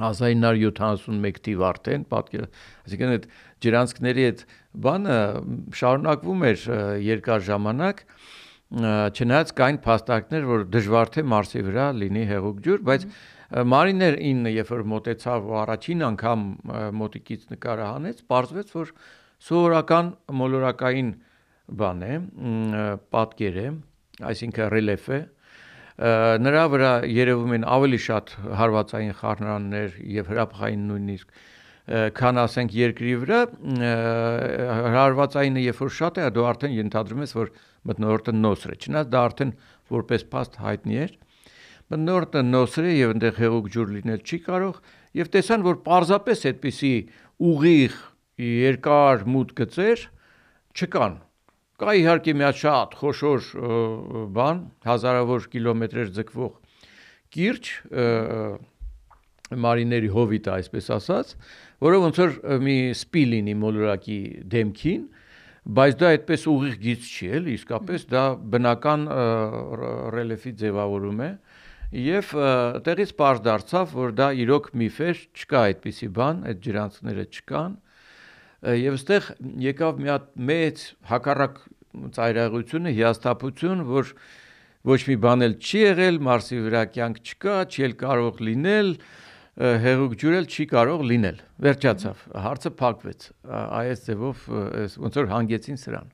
1971 0.00 1.40
թիվ 1.46 1.62
արդեն 1.68 2.04
պատկեր, 2.12 2.44
այսինքն 2.86 3.10
այդ 3.16 3.26
ջրանցքների 3.64 4.22
այդ 4.28 4.44
բանը 4.86 5.16
շարունակվում 5.80 6.46
էր 6.48 6.62
երկար 7.08 7.44
ժամանակ 7.48 8.04
չնայած 8.72 9.50
կային 9.58 9.78
փաստարկներ, 9.84 10.44
որ 10.48 10.62
դժվար 10.72 11.10
թե 11.12 11.24
Մարսի 11.28 11.62
վրա 11.66 11.86
լինի 11.98 12.22
հեղուկ 12.30 12.60
ջուր, 12.64 12.78
բայց 12.88 13.04
Մարիներ 13.68 14.16
9-ը 14.16 14.52
երբ 14.54 14.70
որ 14.72 14.84
մոտեցավ 14.92 15.48
ու 15.50 15.56
առաջին 15.62 16.04
անգամ 16.08 16.44
մոտիկից 17.02 17.42
նկարը 17.52 17.88
հանեց, 17.90 18.22
ողջվեց, 18.32 18.72
որ 18.78 18.92
սովորական 19.44 20.08
մոլորակային 20.40 21.10
բան 21.82 22.02
է, 22.06 22.14
պատկեր 23.12 23.60
է, 23.60 23.68
այսինքն 24.32 24.72
ռելիեֆ 24.72 25.08
է, 25.12 25.20
նրա 26.42 26.64
վրա 26.72 26.92
երևում 27.12 27.56
են 27.58 27.64
ավելի 27.76 28.00
շատ 28.08 28.32
հարվածային 28.62 29.16
խառնաններ 29.20 29.98
եւ 30.16 30.30
հրափխային 30.32 30.86
նույնիսկ 30.88 31.42
քան 31.88 32.38
ասենք 32.44 32.74
երկրի 32.78 33.14
վրա 33.24 33.40
հարվածայինը 34.94 35.64
երբ 35.64 35.80
որ 35.82 35.90
շատ 35.98 36.20
է 36.22 36.28
դու 36.36 36.46
արդեն 36.52 36.76
ենթադրում 36.78 37.24
ես 37.26 37.34
որ 37.38 37.50
մտնորդը 37.90 38.34
նոսր 38.38 38.74
է 38.74 38.76
չնայած 38.86 39.10
դա 39.10 39.22
արդեն 39.28 39.52
որպես 39.96 40.24
փաստ 40.32 40.58
հայտնի 40.62 41.00
էր 41.02 41.16
բնորդը 41.92 42.44
նոսր 42.52 42.86
է 42.86 42.94
եւ 42.94 43.14
այնտեղ 43.16 43.40
հեղուկ 43.42 43.66
ջուր 43.74 43.92
լինել 43.96 44.22
չի 44.22 44.38
կարող 44.46 44.78
եւ 45.18 45.32
տեսան 45.34 45.66
որ 45.66 45.76
parzapes 45.88 46.46
այդպիսի 46.52 46.94
ուղիղ 47.50 47.98
երկար 48.46 49.26
մուտ 49.34 49.54
գծեր 49.58 50.06
չկան 50.78 51.18
կա 51.82 51.94
իհարկե 51.98 52.32
մի 52.38 52.44
հատ 52.46 52.58
շատ 52.62 52.94
խոշոր 53.02 53.46
բան 54.38 54.58
հազարավոր 54.86 55.46
կիլոմետրեր 55.52 56.12
ձգվող 56.16 56.52
կիրճ 57.34 57.72
մարիների 59.62 60.10
հովիտը 60.14 60.52
այսպես 60.52 60.90
ասած 60.96 61.34
որը 61.82 62.02
ոնց 62.06 62.20
որ 62.22 62.36
մի 62.66 62.76
սպի 62.98 63.24
լինի 63.32 63.56
մոլորակի 63.62 64.20
դեմքին 64.52 65.02
բայց 65.62 65.98
դա 66.02 66.12
այդպես 66.16 66.46
ուղիղ 66.52 66.78
գիծ 66.82 67.10
չի 67.12 67.28
էլի 67.38 67.56
իսկապես 67.58 68.06
դա 68.12 68.22
բնական 68.52 69.04
ռելիեֆի 70.16 70.52
ձևավորում 70.62 71.22
է 71.26 71.30
Եվ 71.92 72.30
տեղից 72.88 73.10
པարզ 73.18 73.40
դարձավ, 73.44 73.90
որ 73.92 74.12
դա 74.16 74.26
իրոք 74.40 74.68
միֆ 74.80 75.00
էր, 75.04 75.18
չկա 75.36 75.58
այդպիսի 75.68 76.06
բան, 76.16 76.38
այդ 76.48 76.62
ջրանցքները 76.64 77.24
չկան։ 77.36 77.74
Եվ 78.80 78.96
այստեղ 78.96 79.26
եկավ 79.66 80.00
մի 80.00 80.12
հատ 80.12 80.30
մեծ 80.48 80.84
հակառակ 81.10 81.58
ծայրահեղությունը, 82.16 82.94
հիաստապություն, 82.96 83.84
որ 83.92 84.14
ոչ 84.88 84.98
մի 85.10 85.16
բան 85.26 85.46
էլ 85.48 85.58
չի 85.60 85.82
եղել, 85.82 86.20
Մարսի 86.32 86.62
վրա 86.64 86.82
կյանք 86.96 87.20
չկա, 87.28 87.58
չի 87.68 87.86
էլ 87.90 87.96
կարող 88.00 88.40
լինել, 88.48 88.90
հեղուկ 89.60 90.14
ջուրել 90.16 90.46
չի 90.48 90.64
կարող 90.70 91.02
լինել։ 91.12 91.40
Վերջացավ, 91.66 92.20
հարցը 92.44 92.70
փակվեց։ 92.78 93.26
Այս 93.52 94.04
ձևով 94.06 94.46
ոնց 95.02 95.18
որ 95.20 95.26
հանգեցին 95.32 95.80
սրան։ 95.82 96.12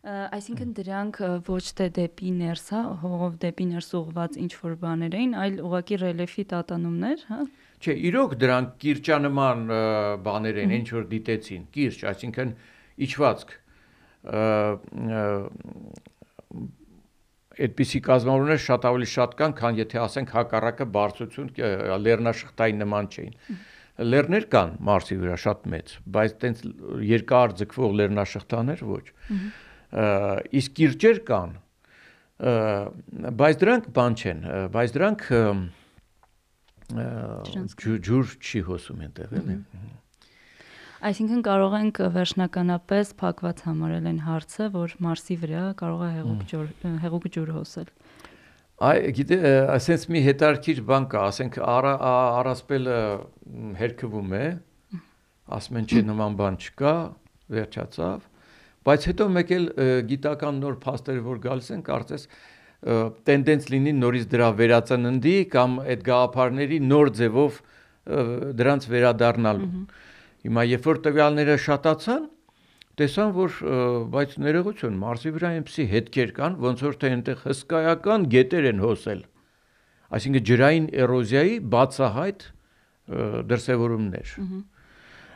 Այսինքն 0.00 0.70
դրանք 0.78 1.18
ոչ 1.44 1.64
թե 1.76 1.86
դեպի 1.98 2.30
ներս, 2.38 2.62
հա, 2.72 2.80
հողով 3.02 3.34
դեպի 3.42 3.66
ներս 3.74 3.88
ուղված 3.98 4.38
ինչ 4.40 4.52
որ 4.56 4.76
բաներ 4.80 5.16
էին, 5.20 5.34
այլ 5.36 5.58
ուղակի 5.60 5.98
ռելիեֆի 6.00 6.44
տատանումներ, 6.54 7.24
հա։ 7.28 7.40
Չէ, 7.84 7.96
իրոք 8.08 8.32
դրանք 8.40 8.72
կիրճանման 8.80 9.66
բաներ 10.24 10.60
են, 10.64 10.72
ինչ 10.80 10.88
որ 10.96 11.04
դիտեցին, 11.12 11.66
կիրճ, 11.76 12.00
այսինքն 12.14 12.54
իջվածք 13.04 13.52
այդպիսի 17.58 18.00
կազմավորներ 18.06 18.60
շատ 18.64 18.86
ավելի 18.90 19.08
շատ 19.10 19.34
կան, 19.40 19.54
քան 19.58 19.80
եթե 19.80 20.00
ասենք 20.04 20.34
հակառակը 20.36 20.86
բարձություն 20.96 21.48
լեռնաշղթային 22.04 22.78
նման 22.84 23.10
չէին։ 23.10 23.34
Լեռներ 24.10 24.46
կան 24.54 24.76
Մարսի 24.86 25.16
վրա 25.20 25.38
շատ 25.44 25.66
մեծ, 25.74 25.96
բայց 26.14 26.36
տենց 26.44 26.62
երկար 27.10 27.56
ձգվող 27.60 27.96
լեռնաշղթաներ 28.00 28.84
ոչ։ 28.90 29.06
իսկ 30.60 30.78
կիրճեր 30.78 31.20
կան 31.30 31.58
բայց 33.40 33.60
դրանք 33.60 33.88
բան 33.98 34.14
չեն 34.20 34.44
բայց 34.72 34.94
դրանք 34.96 35.24
ջուր 38.06 38.36
չի 38.40 38.62
հոսում 38.70 39.02
այնտեղ 39.06 39.34
էլի 39.40 39.56
Այսինքն 41.00 41.42
կարող 41.46 41.76
ենք 41.80 41.98
վերջնականապես 42.14 43.12
փակված 43.20 43.62
համարել 43.66 44.08
այն 44.10 44.18
հարցը, 44.26 44.66
որ 44.74 44.96
Մարսի 45.06 45.36
վրա 45.44 45.62
կարող 45.80 46.02
է 46.04 46.10
հեղուկ 46.16 46.42
ջուր 46.50 46.66
հեղուկ 47.04 47.28
ջուր 47.36 47.52
հոսել։ 47.56 47.88
Այ 48.90 48.98
գիտե, 49.16 49.38
ասենց 49.76 50.04
մի 50.12 50.20
հետարքիր 50.28 50.82
բան 50.90 51.06
կա, 51.12 51.22
ասենք 51.30 51.56
արա 51.60 51.94
առասպելը 52.40 52.98
հերկվում 53.80 54.36
է, 54.40 54.44
ասում 55.60 55.80
են 55.80 55.88
չէ 55.88 56.04
նման 56.10 56.36
բան 56.40 56.60
չկա, 56.64 56.94
վերջացավ 57.56 58.28
Բայց 58.80 59.06
հետո 59.10 59.24
մեկ 59.36 59.50
էլ 59.56 59.64
գիտական 60.08 60.60
նոր 60.62 60.76
փաստեր 60.80 61.18
որ 61.26 61.40
գալիս 61.44 61.66
են, 61.74 61.80
կարծես 61.84 62.22
տենդենց 63.28 63.66
լինի 63.74 63.92
նորից 63.98 64.22
դրա 64.32 64.46
վերածննդի 64.60 65.34
կամ 65.52 65.74
այդ 65.84 66.04
գաղափարների 66.06 66.78
նոր 66.86 67.10
ձևով 67.18 67.58
դրանց 68.60 68.86
վերադառնալու։ 68.94 69.68
Հիմա 70.40 70.64
երբ 70.70 70.86
որ 70.88 71.00
տվյալները 71.04 71.56
շատացան, 71.66 72.22
տեսան 73.00 73.30
որ 73.36 73.58
բայց 74.14 74.34
ներողություն 74.44 74.98
Մարսի 75.00 75.32
վրա 75.36 75.50
այնպեսի 75.56 75.86
հետքեր 75.90 76.32
կան, 76.40 76.56
ոնց 76.64 76.82
որ 76.86 76.96
թե 77.00 77.10
այնտեղ 77.14 77.44
հսկայական 77.44 78.26
գետեր 78.34 78.68
են 78.70 78.82
հոսել։ 78.84 79.22
Այսինքն 80.10 80.46
ջրային 80.50 80.86
էրոզիայի 81.04 81.56
բացահայտ 81.74 82.44
դրսևորումներ։ 83.50 84.34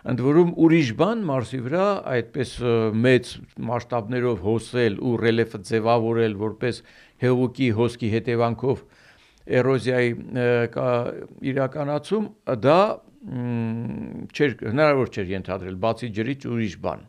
ընդ 0.04 0.20
որում 0.20 0.50
ուրիշ 0.60 0.88
բան 1.00 1.22
Մարսի 1.28 1.58
վրա 1.64 1.84
այդպես 2.12 2.50
մեծ 3.04 3.30
մասշտաբներով 3.70 4.42
հոսել 4.44 4.98
ու 5.00 5.12
ռելիեֆը 5.22 5.60
ձևավորել 5.70 6.34
որպես 6.42 6.80
հեղուկի 7.24 7.68
հոսքի 7.78 8.10
հետևանքով 8.14 8.82
էրոզիայի 9.60 10.10
իրականացում 11.54 12.28
դա 12.66 12.78
չէր 13.24 14.54
հնարավոր 14.68 15.12
չէր 15.14 15.32
ենթադրել 15.34 15.76
բացի 15.84 16.10
ջրից 16.18 16.46
ուրիշ 16.54 16.76
բան 16.84 17.04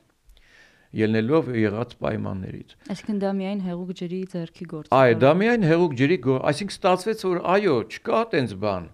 ելնելով 0.95 1.49
եղած 1.59 1.93
պայմաններից։ 1.99 2.69
Այսինքն 2.93 3.17
դա 3.19 3.31
միայն 3.35 3.61
հեղուկ 3.65 3.89
ջրի 3.99 4.19
ձեռքի 4.31 4.67
գործ 4.71 4.87
է։ 4.87 4.95
Այո, 4.95 5.17
դա 5.25 5.31
միայն 5.41 5.65
հեղուկ 5.67 5.95
ջրի, 5.99 6.17
այսինքն 6.51 6.75
ստացվեց 6.75 7.25
որ 7.27 7.41
այո, 7.55 7.75
չկա 7.91 8.21
տենց 8.31 8.53
բան, 8.63 8.87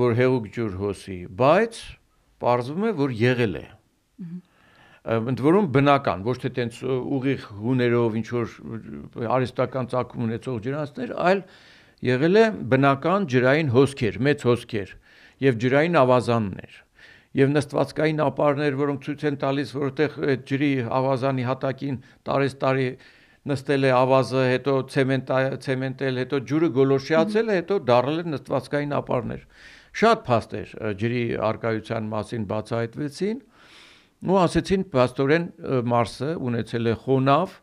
որ 0.00 0.16
հեղուկ 0.18 0.48
ջուր 0.56 0.74
հոսի, 0.80 1.18
բայց 1.38 1.78
Պարզվում 2.40 2.86
է, 2.88 2.90
որ 2.96 3.12
եղել 3.20 3.56
է։ 3.60 3.66
Ընդ 5.30 5.42
որում 5.44 5.66
բնական, 5.74 6.22
ոչ 6.24 6.36
թե 6.40 6.50
տենց 6.56 6.78
ուղիղ 6.88 7.44
հուներով 7.60 8.16
ինչ 8.20 8.26
որ 8.36 8.54
արհեստական 9.36 9.88
ցակում 9.92 10.24
ունեցող 10.26 10.58
ջրանցներ, 10.66 11.12
այլ 11.30 11.42
եղել 12.08 12.40
է 12.40 12.44
բնական 12.72 13.28
ջրային 13.32 13.72
հոսքեր, 13.76 14.18
մեծ 14.28 14.44
հոսքեր 14.48 14.94
եւ 15.44 15.58
ջրային 15.64 15.98
ավազաններ 16.00 16.78
եւ 17.40 17.50
նստվածքային 17.54 18.20
ապարներ, 18.26 18.76
որոնք 18.80 19.02
ցույց 19.06 19.24
են 19.30 19.36
տալիս, 19.40 19.72
այդ 19.80 20.40
ջրի 20.50 20.70
ավազանի 20.98 21.44
հատակին 21.46 21.98
տարես 22.26 22.56
տարի 22.62 22.86
նստել 23.50 23.86
է 23.86 23.92
ավազը, 23.96 24.42
հետո 24.50 24.72
ցեմենտ 24.94 25.30
ցեմենտել, 25.64 26.18
հետո 26.20 26.40
ջուրը 26.50 26.68
գոլոշիացել 26.76 27.46
է, 27.50 27.54
հետո 27.60 27.78
դարել 27.90 28.18
է 28.20 28.24
նստվածքային 28.34 28.96
ապարներ։ 28.98 29.44
Շատ 30.00 30.24
փաստեր 30.26 30.74
ջրի 31.00 31.22
արկայության 31.50 32.10
մասին 32.10 32.44
բացահայտվեցին 32.50 33.38
ու 34.30 34.38
ասեցին, 34.40 34.82
աստորեն 35.02 35.46
Մարսը 35.90 36.30
ունեցել 36.50 36.90
է 36.90 36.94
խոնավ 37.06 37.54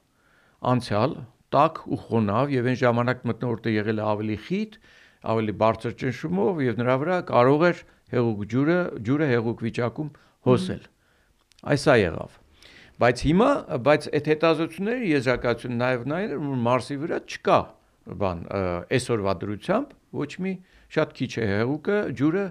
անցյալ, 0.72 1.12
տաք 1.54 1.82
ու 1.88 2.00
խոնավ 2.08 2.54
եւ 2.58 2.70
այն 2.72 2.80
ժամանակ 2.82 3.22
մտնորդը 3.32 3.74
եղել 3.78 4.02
է 4.02 4.08
ավելի 4.08 4.38
խիտ, 4.48 4.80
ավելի 5.34 5.56
բարձր 5.62 5.96
ճնշումով 6.02 6.62
եւ 6.68 6.82
նրա 6.82 6.96
վրա 7.04 7.18
կարող 7.32 7.66
էր 7.70 7.82
հեղուկ 8.16 8.44
ջուրը 8.54 8.78
ջուրը 9.08 9.28
հեղուկ 9.32 9.64
վիճակում 9.68 10.12
հոսել։ 10.48 10.84
Այս 11.68 11.88
է 11.88 11.96
եղավ։ 12.02 12.38
Բայց 12.98 13.24
հիմա, 13.28 13.50
բայց 13.88 14.08
այդ 14.18 14.30
հետազոտությունների 14.32 15.10
եզրակացությունը 15.12 15.78
նաև 15.82 16.06
նայել 16.12 16.32
որ 16.48 16.62
Մարսի 16.68 16.96
վրա 17.04 17.20
չկա 17.28 17.58
բան 18.22 18.40
այսօրվա 18.98 19.34
դրությամբ 19.44 19.92
ոչ 20.18 20.30
մի 20.44 20.54
շատ 20.96 21.14
քիչ 21.18 21.32
է 21.38 21.48
հեղուկը, 21.52 21.98
ջուրը 22.18 22.46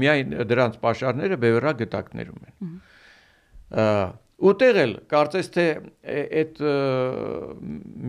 միայն 0.00 0.36
դրանց 0.46 0.78
pašարները 0.84 1.38
բևեռա 1.42 1.72
գտակներում 1.82 2.46
են։ 2.46 2.78
Ուտեղ 4.46 4.78
էլ 4.84 4.92
կարծես 5.10 5.46
թե 5.56 5.66
այդ 6.14 6.58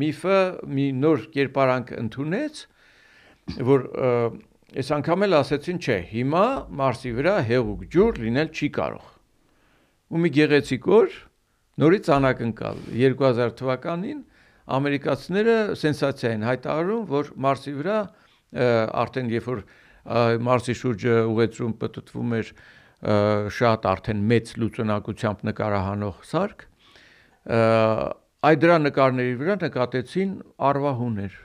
միֆը 0.04 0.40
մի 0.78 0.88
նոր 1.02 1.24
կերպարանք 1.34 1.94
ընդունեց, 1.98 2.62
որ 3.56 3.86
այս 4.78 4.90
անգամ 4.98 5.26
էլ 5.28 5.36
ասեցին, 5.38 5.78
չէ, 5.80 5.98
հիմա 6.12 6.46
Մարսի 6.80 7.12
վրա 7.18 7.36
հեղուկ 7.48 7.86
ջուր 7.94 8.20
լինել 8.26 8.50
չի 8.52 8.70
կարող։ 8.78 9.06
Ու 10.08 10.22
մի 10.24 10.32
գեղեցիկ 10.38 10.88
օր 10.98 11.16
նորից 11.82 12.10
անակնկալ 12.18 12.82
2000 12.92 13.54
թվականին 13.62 14.20
ամերիկացիները 14.78 15.58
սենսացիա 15.80 16.32
են 16.36 16.46
հայտարարում, 16.48 17.04
որ 17.12 17.30
Մարսի 17.48 17.74
վրա 17.78 17.98
արդեն 19.04 19.32
երբ 19.38 19.48
որ 19.52 19.62
Մարսի 20.48 20.76
շուրջը 20.82 21.16
ուղեցում 21.32 21.74
պատտվում 21.82 22.36
էր 22.38 22.52
շատ 23.58 23.88
արդեն 23.92 24.22
մեծ 24.32 24.54
լուծունակությամբ 24.58 25.44
նկարահանող 25.48 26.22
սարք, 26.28 26.64
այդ 28.48 28.62
դրա 28.64 28.78
նկարների 28.88 29.36
վրա 29.42 29.58
նկատեցին 29.64 30.32
արվահուներ, 30.68 31.36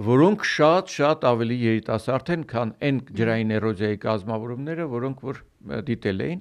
որոնք 0.00 0.46
շատ-շատ 0.48 1.26
ավելի 1.28 1.56
երիտասարդ 1.62 2.32
են, 2.32 2.44
քան 2.48 2.70
այն 2.88 3.00
ջրային 3.12 3.50
էրոզիայի 3.58 3.98
կազմավորումները, 4.06 4.86
որոնք 4.92 5.26
որ 5.28 5.42
դիտել 5.90 6.24
էին 6.28 6.40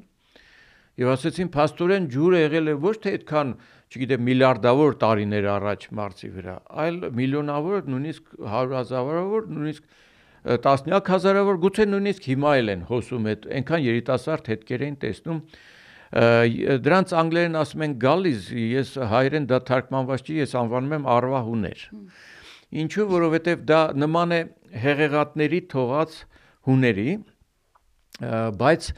եւ 1.02 1.10
ասեցին 1.16 1.50
փաստորեն 1.56 2.08
ջուրը 2.14 2.40
եղել 2.42 2.72
է 2.72 2.76
ոչ 2.84 2.94
թե 3.04 3.12
այդքան, 3.16 3.52
չգիտեմ, 3.92 4.24
միլիարդավոր 4.28 4.96
տարիներ 5.02 5.48
առաջ 5.52 5.86
Մարսի 6.00 6.30
վրա, 6.36 6.56
այլ 6.84 6.98
միլիոնավոր, 7.20 7.86
նույնիսկ 7.92 8.34
հարյուրազավորավոր, 8.52 9.48
նույնիսկ 9.56 10.00
տասնյակ 10.66 11.12
հազարավոր, 11.16 11.60
գուցե 11.64 11.86
նույնիսկ 11.92 12.28
հիմա 12.32 12.52
էլ 12.62 12.72
են 12.76 12.84
հոսում 12.92 13.30
այդ 13.32 13.48
այնքան 13.62 13.84
երիտասարդ 13.88 14.52
հետքեր 14.52 14.86
են 14.88 14.96
տեսնում 15.02 15.42
դրանց 16.12 17.14
անգլերեն 17.22 17.60
ասում 17.62 17.84
են 17.88 17.94
գալիս, 18.02 18.48
ես 18.72 18.90
հայերեն 19.12 19.46
դա 19.48 19.60
թարգմանված 19.70 20.26
չի, 20.28 20.40
ես 20.42 20.56
անվանում 20.60 20.96
եմ 20.98 21.06
արվահուներ։ 21.14 21.86
Ինչու, 22.72 23.08
որովհետև 23.12 23.64
դա 23.68 23.80
նման 24.00 24.36
է 24.36 24.42
հեղեղատների 24.82 25.60
թողած 25.72 26.14
հուների, 26.68 27.10
բայց 28.62 28.92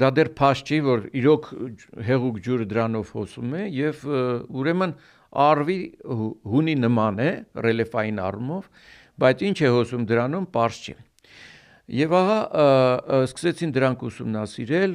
դա 0.00 0.08
դեռ 0.16 0.30
փաշ 0.38 0.62
չի, 0.66 0.78
որ 0.86 1.04
իրոք 1.20 1.46
հեղուկ 2.06 2.40
ջուրը 2.46 2.66
դրանով 2.70 3.12
հոսում 3.16 3.54
է 3.58 3.62
եւ 3.76 4.04
ուրեմն 4.62 4.94
արվի 5.46 5.78
հունի 6.52 6.74
նման 6.82 7.20
է 7.22 7.30
ռելիեֆային 7.66 8.20
առումով, 8.26 8.68
բայց 9.22 9.44
ինչ 9.50 9.56
է 9.58 9.70
հոսում 9.76 10.06
դրանում, 10.10 10.46
པարզ 10.54 10.80
չի։ 10.86 10.94
Եվ 11.96 12.14
ահա 12.18 12.38
սկսեցին 13.26 13.74
դրանք 13.76 14.04
ուսումնասիրել, 14.06 14.94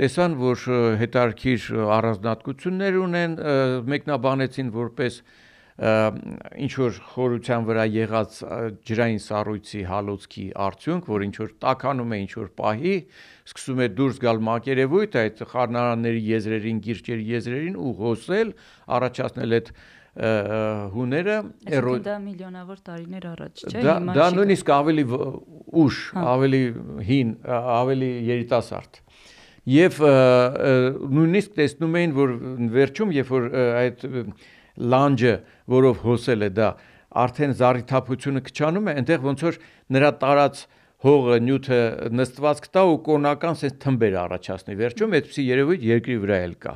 տեսան, 0.00 0.36
որ 0.40 0.62
հետարքիր 1.00 1.64
առանձնատկություններ 1.96 2.98
ունեն, 3.00 3.34
մեկնաբանեցին 3.92 4.70
որպես 4.76 5.18
ինչ 5.80 6.72
որ 6.76 6.96
խորության 7.10 7.62
վրա 7.64 7.84
եղած 7.88 8.40
ջրային 8.84 9.20
սառույցի 9.24 9.84
հալոցքի 9.88 10.44
արդյունք, 10.60 11.06
որ 11.08 11.24
ինչ 11.24 11.36
որ 11.40 11.54
տականում 11.64 12.12
է 12.12 12.18
ինչ 12.20 12.32
որ 12.36 12.50
պահի, 12.60 12.96
սկսում 13.48 13.80
է 13.80 13.86
դուրս 14.00 14.20
գալ 14.20 14.42
մակերևույթ 14.50 15.16
այդ 15.22 15.40
խառնարանների 15.54 16.20
եզրերին, 16.26 16.82
գիրճերի 16.84 17.24
եզրերին 17.30 17.80
ու 17.80 17.94
հոսել, 18.00 18.52
առաջացնել 19.00 19.56
այդ 19.60 19.72
հուները 20.20 21.34
էրոդ 21.80 22.04
դա 22.04 22.14
միլիոնավոր 22.28 22.78
տարիներ 22.90 23.26
առաջ, 23.30 23.60
չէ՞, 23.70 23.82
հիմա 23.86 24.14
Դա 24.18 24.24
նույնիսկ 24.36 24.72
ավելի 24.74 25.04
ուշ, 25.80 25.98
հա։ 26.18 26.24
ավելի 26.34 26.62
հին, 27.08 27.30
ավելի 27.80 28.08
երիտասարդ։ 28.28 29.00
Եվ 29.70 30.00
նույնիսկ 31.14 31.54
տեսնում 31.60 31.96
էին, 32.00 32.14
որ 32.16 32.34
վերջում, 32.74 33.14
երբ 33.20 33.32
որ 33.36 33.48
այդ 33.80 34.04
լանջը, 34.80 35.34
որով 35.70 36.04
հոսել 36.04 36.46
է 36.46 36.50
դա, 36.56 36.68
արդեն 37.20 37.56
զարիթափությունը 37.60 38.42
քչանում 38.46 38.90
է, 38.90 38.94
այնտեղ 39.00 39.24
ոնց 39.26 39.42
որ 39.46 39.58
նրա 39.96 40.10
տարած 40.20 40.62
հողը 41.00 41.36
նյութը 41.46 41.80
նստվածք 42.12 42.68
տա 42.76 42.82
ու 42.90 42.96
կոնական 43.08 43.58
sense 43.60 43.78
թմբեր 43.82 44.16
առաջացնի։ 44.20 44.76
Վերջում 44.80 45.14
այդպեսի 45.18 45.44
երևույթ 45.48 45.84
երկրի 45.90 46.16
վրա 46.24 46.40
էլ 46.44 46.54
կա։ 46.64 46.74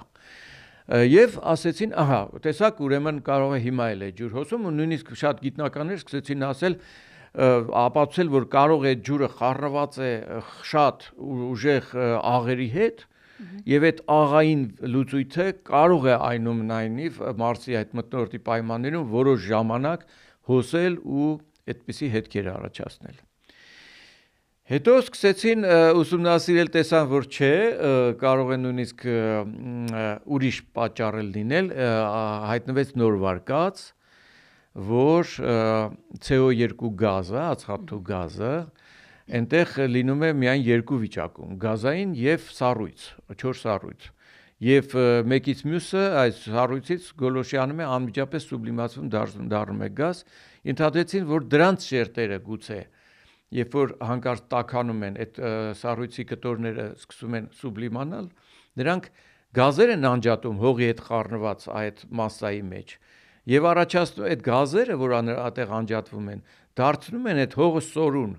Եվ 0.84 1.36
ասեցին, 1.54 1.92
ահա, 1.96 2.20
տեսակ 2.44 2.80
ուրեմն 2.84 3.18
կարող 3.24 3.52
է 3.56 3.60
հիմա 3.64 3.84
էլ 3.94 4.02
է 4.04 4.08
ջուր 4.18 4.32
հոսում 4.36 4.64
ու 4.68 4.72
նույնիսկ 4.78 5.12
շատ 5.16 5.38
գիտնականներ 5.44 6.00
սկսեցին 6.02 6.44
ասել 6.44 6.76
ապացուցել, 7.34 8.28
որ 8.34 8.44
կարող 8.52 8.84
է 8.84 8.92
ջուրը 9.06 9.28
խառնված 9.38 9.96
է 10.04 10.10
շատ 10.70 11.06
ուժեղ 11.54 11.88
աղերի 12.34 12.68
հետ 12.74 13.06
եւ 13.68 13.86
այդ 13.90 14.00
աղային 14.14 14.64
լուծույթը 14.94 15.46
կարող 15.68 16.08
է 16.10 16.16
այնուամենայնիվ 16.30 17.20
Մարսի 17.42 17.78
այդ 17.80 17.94
մտնորդի 18.00 18.40
պայմաններում 18.48 19.06
որոշ 19.14 19.44
ժամանակ 19.50 20.08
հոսել 20.50 20.98
ու 21.04 21.30
այդպիսի 21.74 22.10
հետքեր 22.14 22.50
առաջացնել։ 22.54 23.22
Հետո 24.64 24.92
սկսեցին 25.02 25.66
ուսումնասիրել, 26.00 26.68
տեսան, 26.72 27.08
որ 27.10 27.26
չէ, 27.28 27.56
կարող 28.20 28.52
է 28.54 28.56
նույնիսկ 28.62 29.02
ուրիշ 30.36 30.60
պատճառ 30.78 31.18
լինել, 31.34 31.68
հայտնվեց 32.48 32.94
նոր 32.96 33.18
վարկած, 33.24 33.82
որ 34.88 35.34
CO2 36.24 36.90
գազը, 37.04 37.42
ածխաթու 37.44 38.00
գազը, 38.08 38.54
այնտեղ 39.24 39.76
լինում 39.94 40.24
է 40.24 40.30
միայն 40.40 40.64
երկու 40.68 40.98
վիճակում՝ 41.04 41.54
գազային 41.64 42.10
եւ 42.20 42.48
սառույց, 42.58 43.06
4 43.44 43.60
սառույց։ 43.64 44.10
Եվ 44.64 44.96
մեկից 45.28 45.62
մյուսը 45.68 46.02
այս 46.24 46.42
սառույցից 46.44 47.06
գոլոշյանում 47.20 47.80
է 47.84 47.86
անմիջապես 47.94 48.44
սուբլիմացվում 48.50 49.08
դառնում 49.54 49.82
է 49.84 49.88
գազ, 49.98 50.20
ընդհանրեցին, 50.74 51.24
որ 51.32 51.48
դրանց 51.54 51.88
շերտերը 51.88 52.38
գուցե 52.44 52.80
երբ 53.54 53.74
որ 53.76 53.92
հանկարծ 54.08 54.46
տականում 54.50 55.02
են 55.08 55.18
այդ 55.24 55.40
սառույցի 55.78 56.24
կտորները 56.30 56.86
սկսում 56.98 57.36
են 57.38 57.46
սուբլիմանալ, 57.58 58.28
նրանք 58.80 59.08
գազեր 59.58 59.92
են 59.94 60.08
անջատում 60.10 60.62
հողի 60.64 60.88
հետ 60.90 61.02
խառնված 61.08 61.66
այդ 61.80 62.02
massայի 62.20 62.62
մեջ։ 62.70 62.94
Եվ 63.54 63.68
առաջացնում 63.70 64.28
այդ 64.30 64.42
գազերը, 64.48 64.96
որ 65.04 65.14
այդտեղ 65.20 65.74
անջատվում 65.78 66.28
են, 66.34 66.42
դարձնում 66.80 67.28
են 67.30 67.40
այդ 67.44 67.56
հողը 67.60 67.82
սորուն։ 67.94 68.34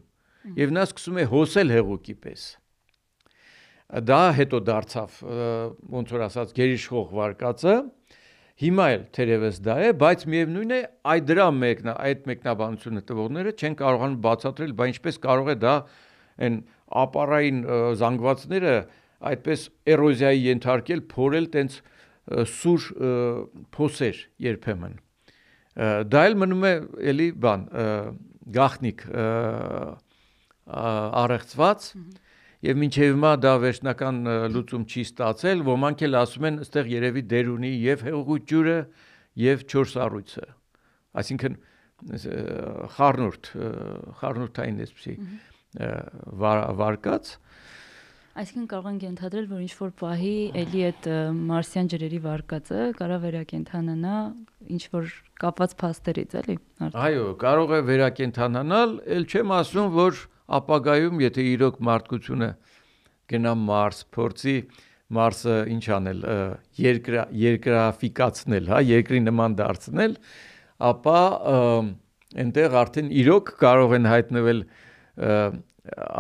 Եվ 0.60 0.76
նա 0.76 0.86
սկսում 0.90 1.20
է 1.22 1.26
հոսել 1.32 1.74
հեղուկի 1.76 2.16
պես։ 2.26 2.46
Դա 4.06 4.22
հետո 4.38 4.60
դարձավ 4.66 5.18
ոնց 5.96 6.14
որ 6.16 6.26
ասած 6.26 6.54
գերիշխող 6.58 7.12
վարկածը, 7.16 7.76
Հիմա 8.56 8.84
էլ 8.96 9.02
թերևս 9.12 9.58
դա 9.66 9.74
է, 9.84 9.88
բայց 10.00 10.22
միևնույն 10.32 10.70
է, 10.72 10.78
այդ 11.12 11.26
դրա 11.28 11.46
մեկնա, 11.56 11.96
այդ 12.08 12.22
մեկնաբանությունը 12.30 13.02
տվողները 13.10 13.52
չեն 13.60 13.74
կարողանում 13.82 14.22
բացատրել, 14.24 14.76
բայց 14.80 14.92
ինչպես 14.94 15.20
կարող 15.26 15.50
է 15.52 15.56
դա 15.60 15.74
այն 16.46 16.60
ապարային 17.02 17.60
զանգվածները 18.00 18.76
այդպես 19.32 19.66
էրոզիայի 19.96 20.46
ենթարկել, 20.46 21.04
փորել 21.12 21.50
տենց 21.56 21.78
սուր 22.56 22.88
փոսեր 23.76 24.24
երբեմն։ 24.48 24.96
Դա 26.16 26.24
էլ 26.30 26.40
մնում 26.46 26.66
է 26.66 26.74
էլի 27.12 27.30
բան, 27.44 27.68
գախնիկ 28.56 29.06
առեղծված, 30.66 31.88
եւ 32.66 32.80
մինչեւ 32.82 33.12
հիմա 33.14 33.32
դա 33.46 33.54
վերջնական 33.66 34.20
լուծում 34.56 34.86
չի 34.90 35.06
ստացել, 35.06 35.64
ոմանք 35.70 36.04
էլ 36.08 36.20
ասում 36.22 36.48
են, 36.50 36.60
ըստեղ 36.66 36.92
երևի 36.96 37.24
դեր 37.36 37.52
ունի 37.56 37.72
եւ 37.86 38.06
հեղուկ 38.10 38.46
ջուրը 38.52 38.78
եւ 39.46 39.66
4 39.76 39.98
առույցը։ 40.06 40.46
Այսինքն 41.22 41.58
խառնուրդ, 42.96 43.52
խառնուրդային 44.20 44.82
էսպիսի 44.86 45.16
վարկած 46.42 47.36
Այսինքն 48.36 48.64
կարող 48.68 48.88
ենք 48.90 49.04
ենթադրել, 49.06 49.46
որ 49.48 49.60
ինչ 49.64 49.74
որ 49.80 49.92
պահի 49.96 50.32
էլի 50.60 50.80
այդ 50.90 51.06
մարսյան 51.40 51.90
ջրերի 51.94 52.18
վարկածը 52.26 52.80
կարա 53.00 53.20
վերակենդանանա 53.24 54.16
ինչ 54.76 54.82
որ 54.92 55.14
կապված 55.40 55.76
փաստերից, 55.80 56.36
էլի։ 56.42 56.56
Այո, 57.06 57.30
կարող 57.46 57.72
է 57.78 57.80
վերակենդանանալ, 57.92 58.98
ել 59.16 59.28
չեմ 59.32 59.54
ասում, 59.56 59.88
որ 59.96 60.20
ապագայում, 60.60 61.22
եթե 61.26 61.46
իրոք 61.56 61.80
մարդկությունը 61.90 62.50
գնա 63.32 63.54
Մարս, 63.66 64.02
փորձի 64.16 64.56
Մարսը 65.16 65.56
ինչ 65.70 65.86
անել, 65.96 66.24
երկրա 66.82 67.24
երկրաֆիկացնել, 67.42 68.70
հա, 68.74 68.80
երկրի 68.90 69.22
նման 69.26 69.58
դարձնել, 69.60 70.16
ապա 70.90 71.20
այնտեղ 72.36 72.78
արդեն 72.82 73.12
իրոք 73.22 73.52
կարող 73.62 73.96
են 74.00 74.10
հայտնվել 74.12 74.64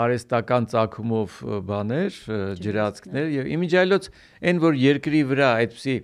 արեստական 0.06 0.68
ցակումով 0.70 1.40
բաներ, 1.66 2.20
ջրածքներ 2.62 3.32
եւ 3.34 3.50
իմիջայլոց 3.56 4.08
այն 4.46 4.62
որ 4.62 4.78
երկրի 4.78 5.22
վրա 5.32 5.50
այդպիսի 5.66 5.96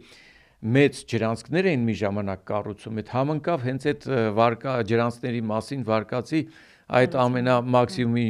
մեծ 0.61 0.97
ջրանցքներ 1.11 1.69
էին 1.71 1.85
մի 1.85 1.93
ժամանակ 2.01 2.41
կառուցում, 2.49 2.97
այդ 3.01 3.13
համընկավ 3.15 3.63
հենց 3.65 3.85
այդ 3.91 4.03
վարկա 4.37 4.73
ջրանցների 4.91 5.41
մասին 5.51 5.85
վարկացի 5.87 6.41
այդ 6.99 7.17
ամենա 7.23 7.57
մաքսիմումի 7.75 8.27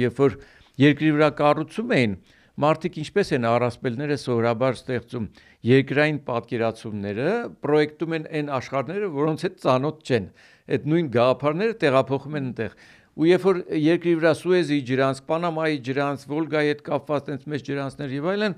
երբ 0.00 0.20
որ 0.20 0.36
երկրի 0.80 1.10
վրա 1.16 1.30
կառուցում 1.40 1.94
էին, 1.96 2.14
մարդիկ 2.60 2.96
ինչպես 3.00 3.32
են 3.36 3.46
առասպելները 3.50 4.16
սովորաբար 4.20 4.78
ստեղծում 4.80 5.26
երկրային 5.70 6.18
պատկերացումները, 6.30 7.28
պրոյեկտում 7.64 8.16
են 8.18 8.26
այն 8.40 8.50
աշխարհները, 8.60 9.10
որոնց 9.16 9.44
հետ 9.46 9.60
ծանոթ 9.64 10.00
չեն։ 10.10 10.26
Այդ 10.70 10.88
նույն 10.90 11.10
գաղափարները 11.14 11.76
տեղափոխում 11.80 12.36
են 12.40 12.48
այնտեղ 12.50 12.74
ու 13.20 13.26
երբ 13.26 13.42
որ 13.44 13.58
երկրի 13.80 14.12
վրա 14.20 14.30
Սուեզի 14.38 14.76
ջրանց, 14.86 15.18
Պանամայի 15.28 15.80
ջրանց, 15.88 16.22
Վոլգայի 16.30 16.70
հետ 16.70 16.82
կապված 16.86 17.30
այնպես 17.34 17.50
մեծ 17.52 17.64
ջրանցներ 17.66 18.14
եւ 18.16 18.28
այլն 18.30 18.54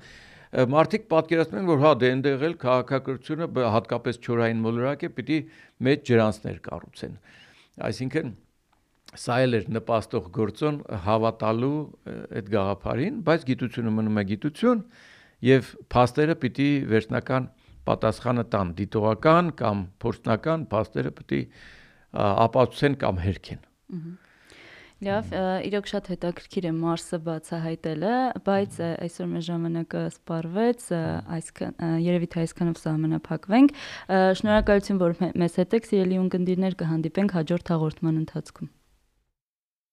մարդիկ 0.73 1.07
պատկերացնում 1.09 1.59
են 1.63 1.69
որ 1.71 1.81
հա 1.81 1.91
դե 1.99 2.11
այնտեղ 2.13 2.45
էլ 2.47 2.55
քաղաքակրթությունը 2.61 3.47
հատկապես 3.73 4.19
չորային 4.23 4.63
մոլորակ 4.63 5.03
է, 5.03 5.11
պիտի 5.17 5.39
մեծ 5.87 6.03
ջրանցներ 6.11 6.59
կառուցեն։ 6.69 7.15
Այսինքն 7.89 8.33
սա 9.19 9.37
էլ 9.45 9.57
էր 9.59 9.67
նպաստող 9.77 10.29
գործոն 10.37 10.79
հավատալու 11.05 11.77
այդ 12.39 12.49
գաղափարին, 12.53 13.19
բայց 13.27 13.45
գիտությունը 13.49 13.93
մնում 13.97 14.19
է 14.21 14.25
գիտություն 14.33 14.83
եւ 15.43 15.71
փաստերը 15.93 16.35
պիտի 16.43 16.69
վերջնական 16.93 17.47
պատասխանը 17.87 18.43
տան 18.53 18.75
դիտողական 18.79 19.53
կամ 19.59 19.87
փորձնական 20.03 20.67
փաստերը 20.71 21.15
պիտի 21.19 21.41
ապացուցեն 22.23 22.99
կամ 23.03 23.23
հերքեն։ 23.23 23.65
Լավ, 25.03 25.33
իրոք 25.67 25.89
շատ 25.89 26.05
հետաքրքիր 26.13 26.65
է 26.69 26.71
Մարսը 26.77 27.17
բացահայտելը, 27.25 28.11
բայց 28.45 28.77
այսօր 28.87 29.27
մեր 29.33 29.43
ժամանակը 29.47 30.03
սպառվեց, 30.13 30.85
այսքան 31.37 31.97
երևի 32.05 32.29
թե 32.35 32.43
այսքանով 32.43 32.79
սահմանափակվենք։ 32.83 33.75
Շնորհակալություն, 34.39 35.01
որ 35.03 35.17
մեզ 35.43 35.59
հետ 35.63 35.75
եք, 35.79 35.89
սիրելի 35.91 36.21
ունկնդիրներ, 36.23 36.79
կհանդիպենք 36.83 37.35
հաջորդ 37.39 37.73
հաղորդման 37.73 38.23
ընթացքում։ 38.23 38.71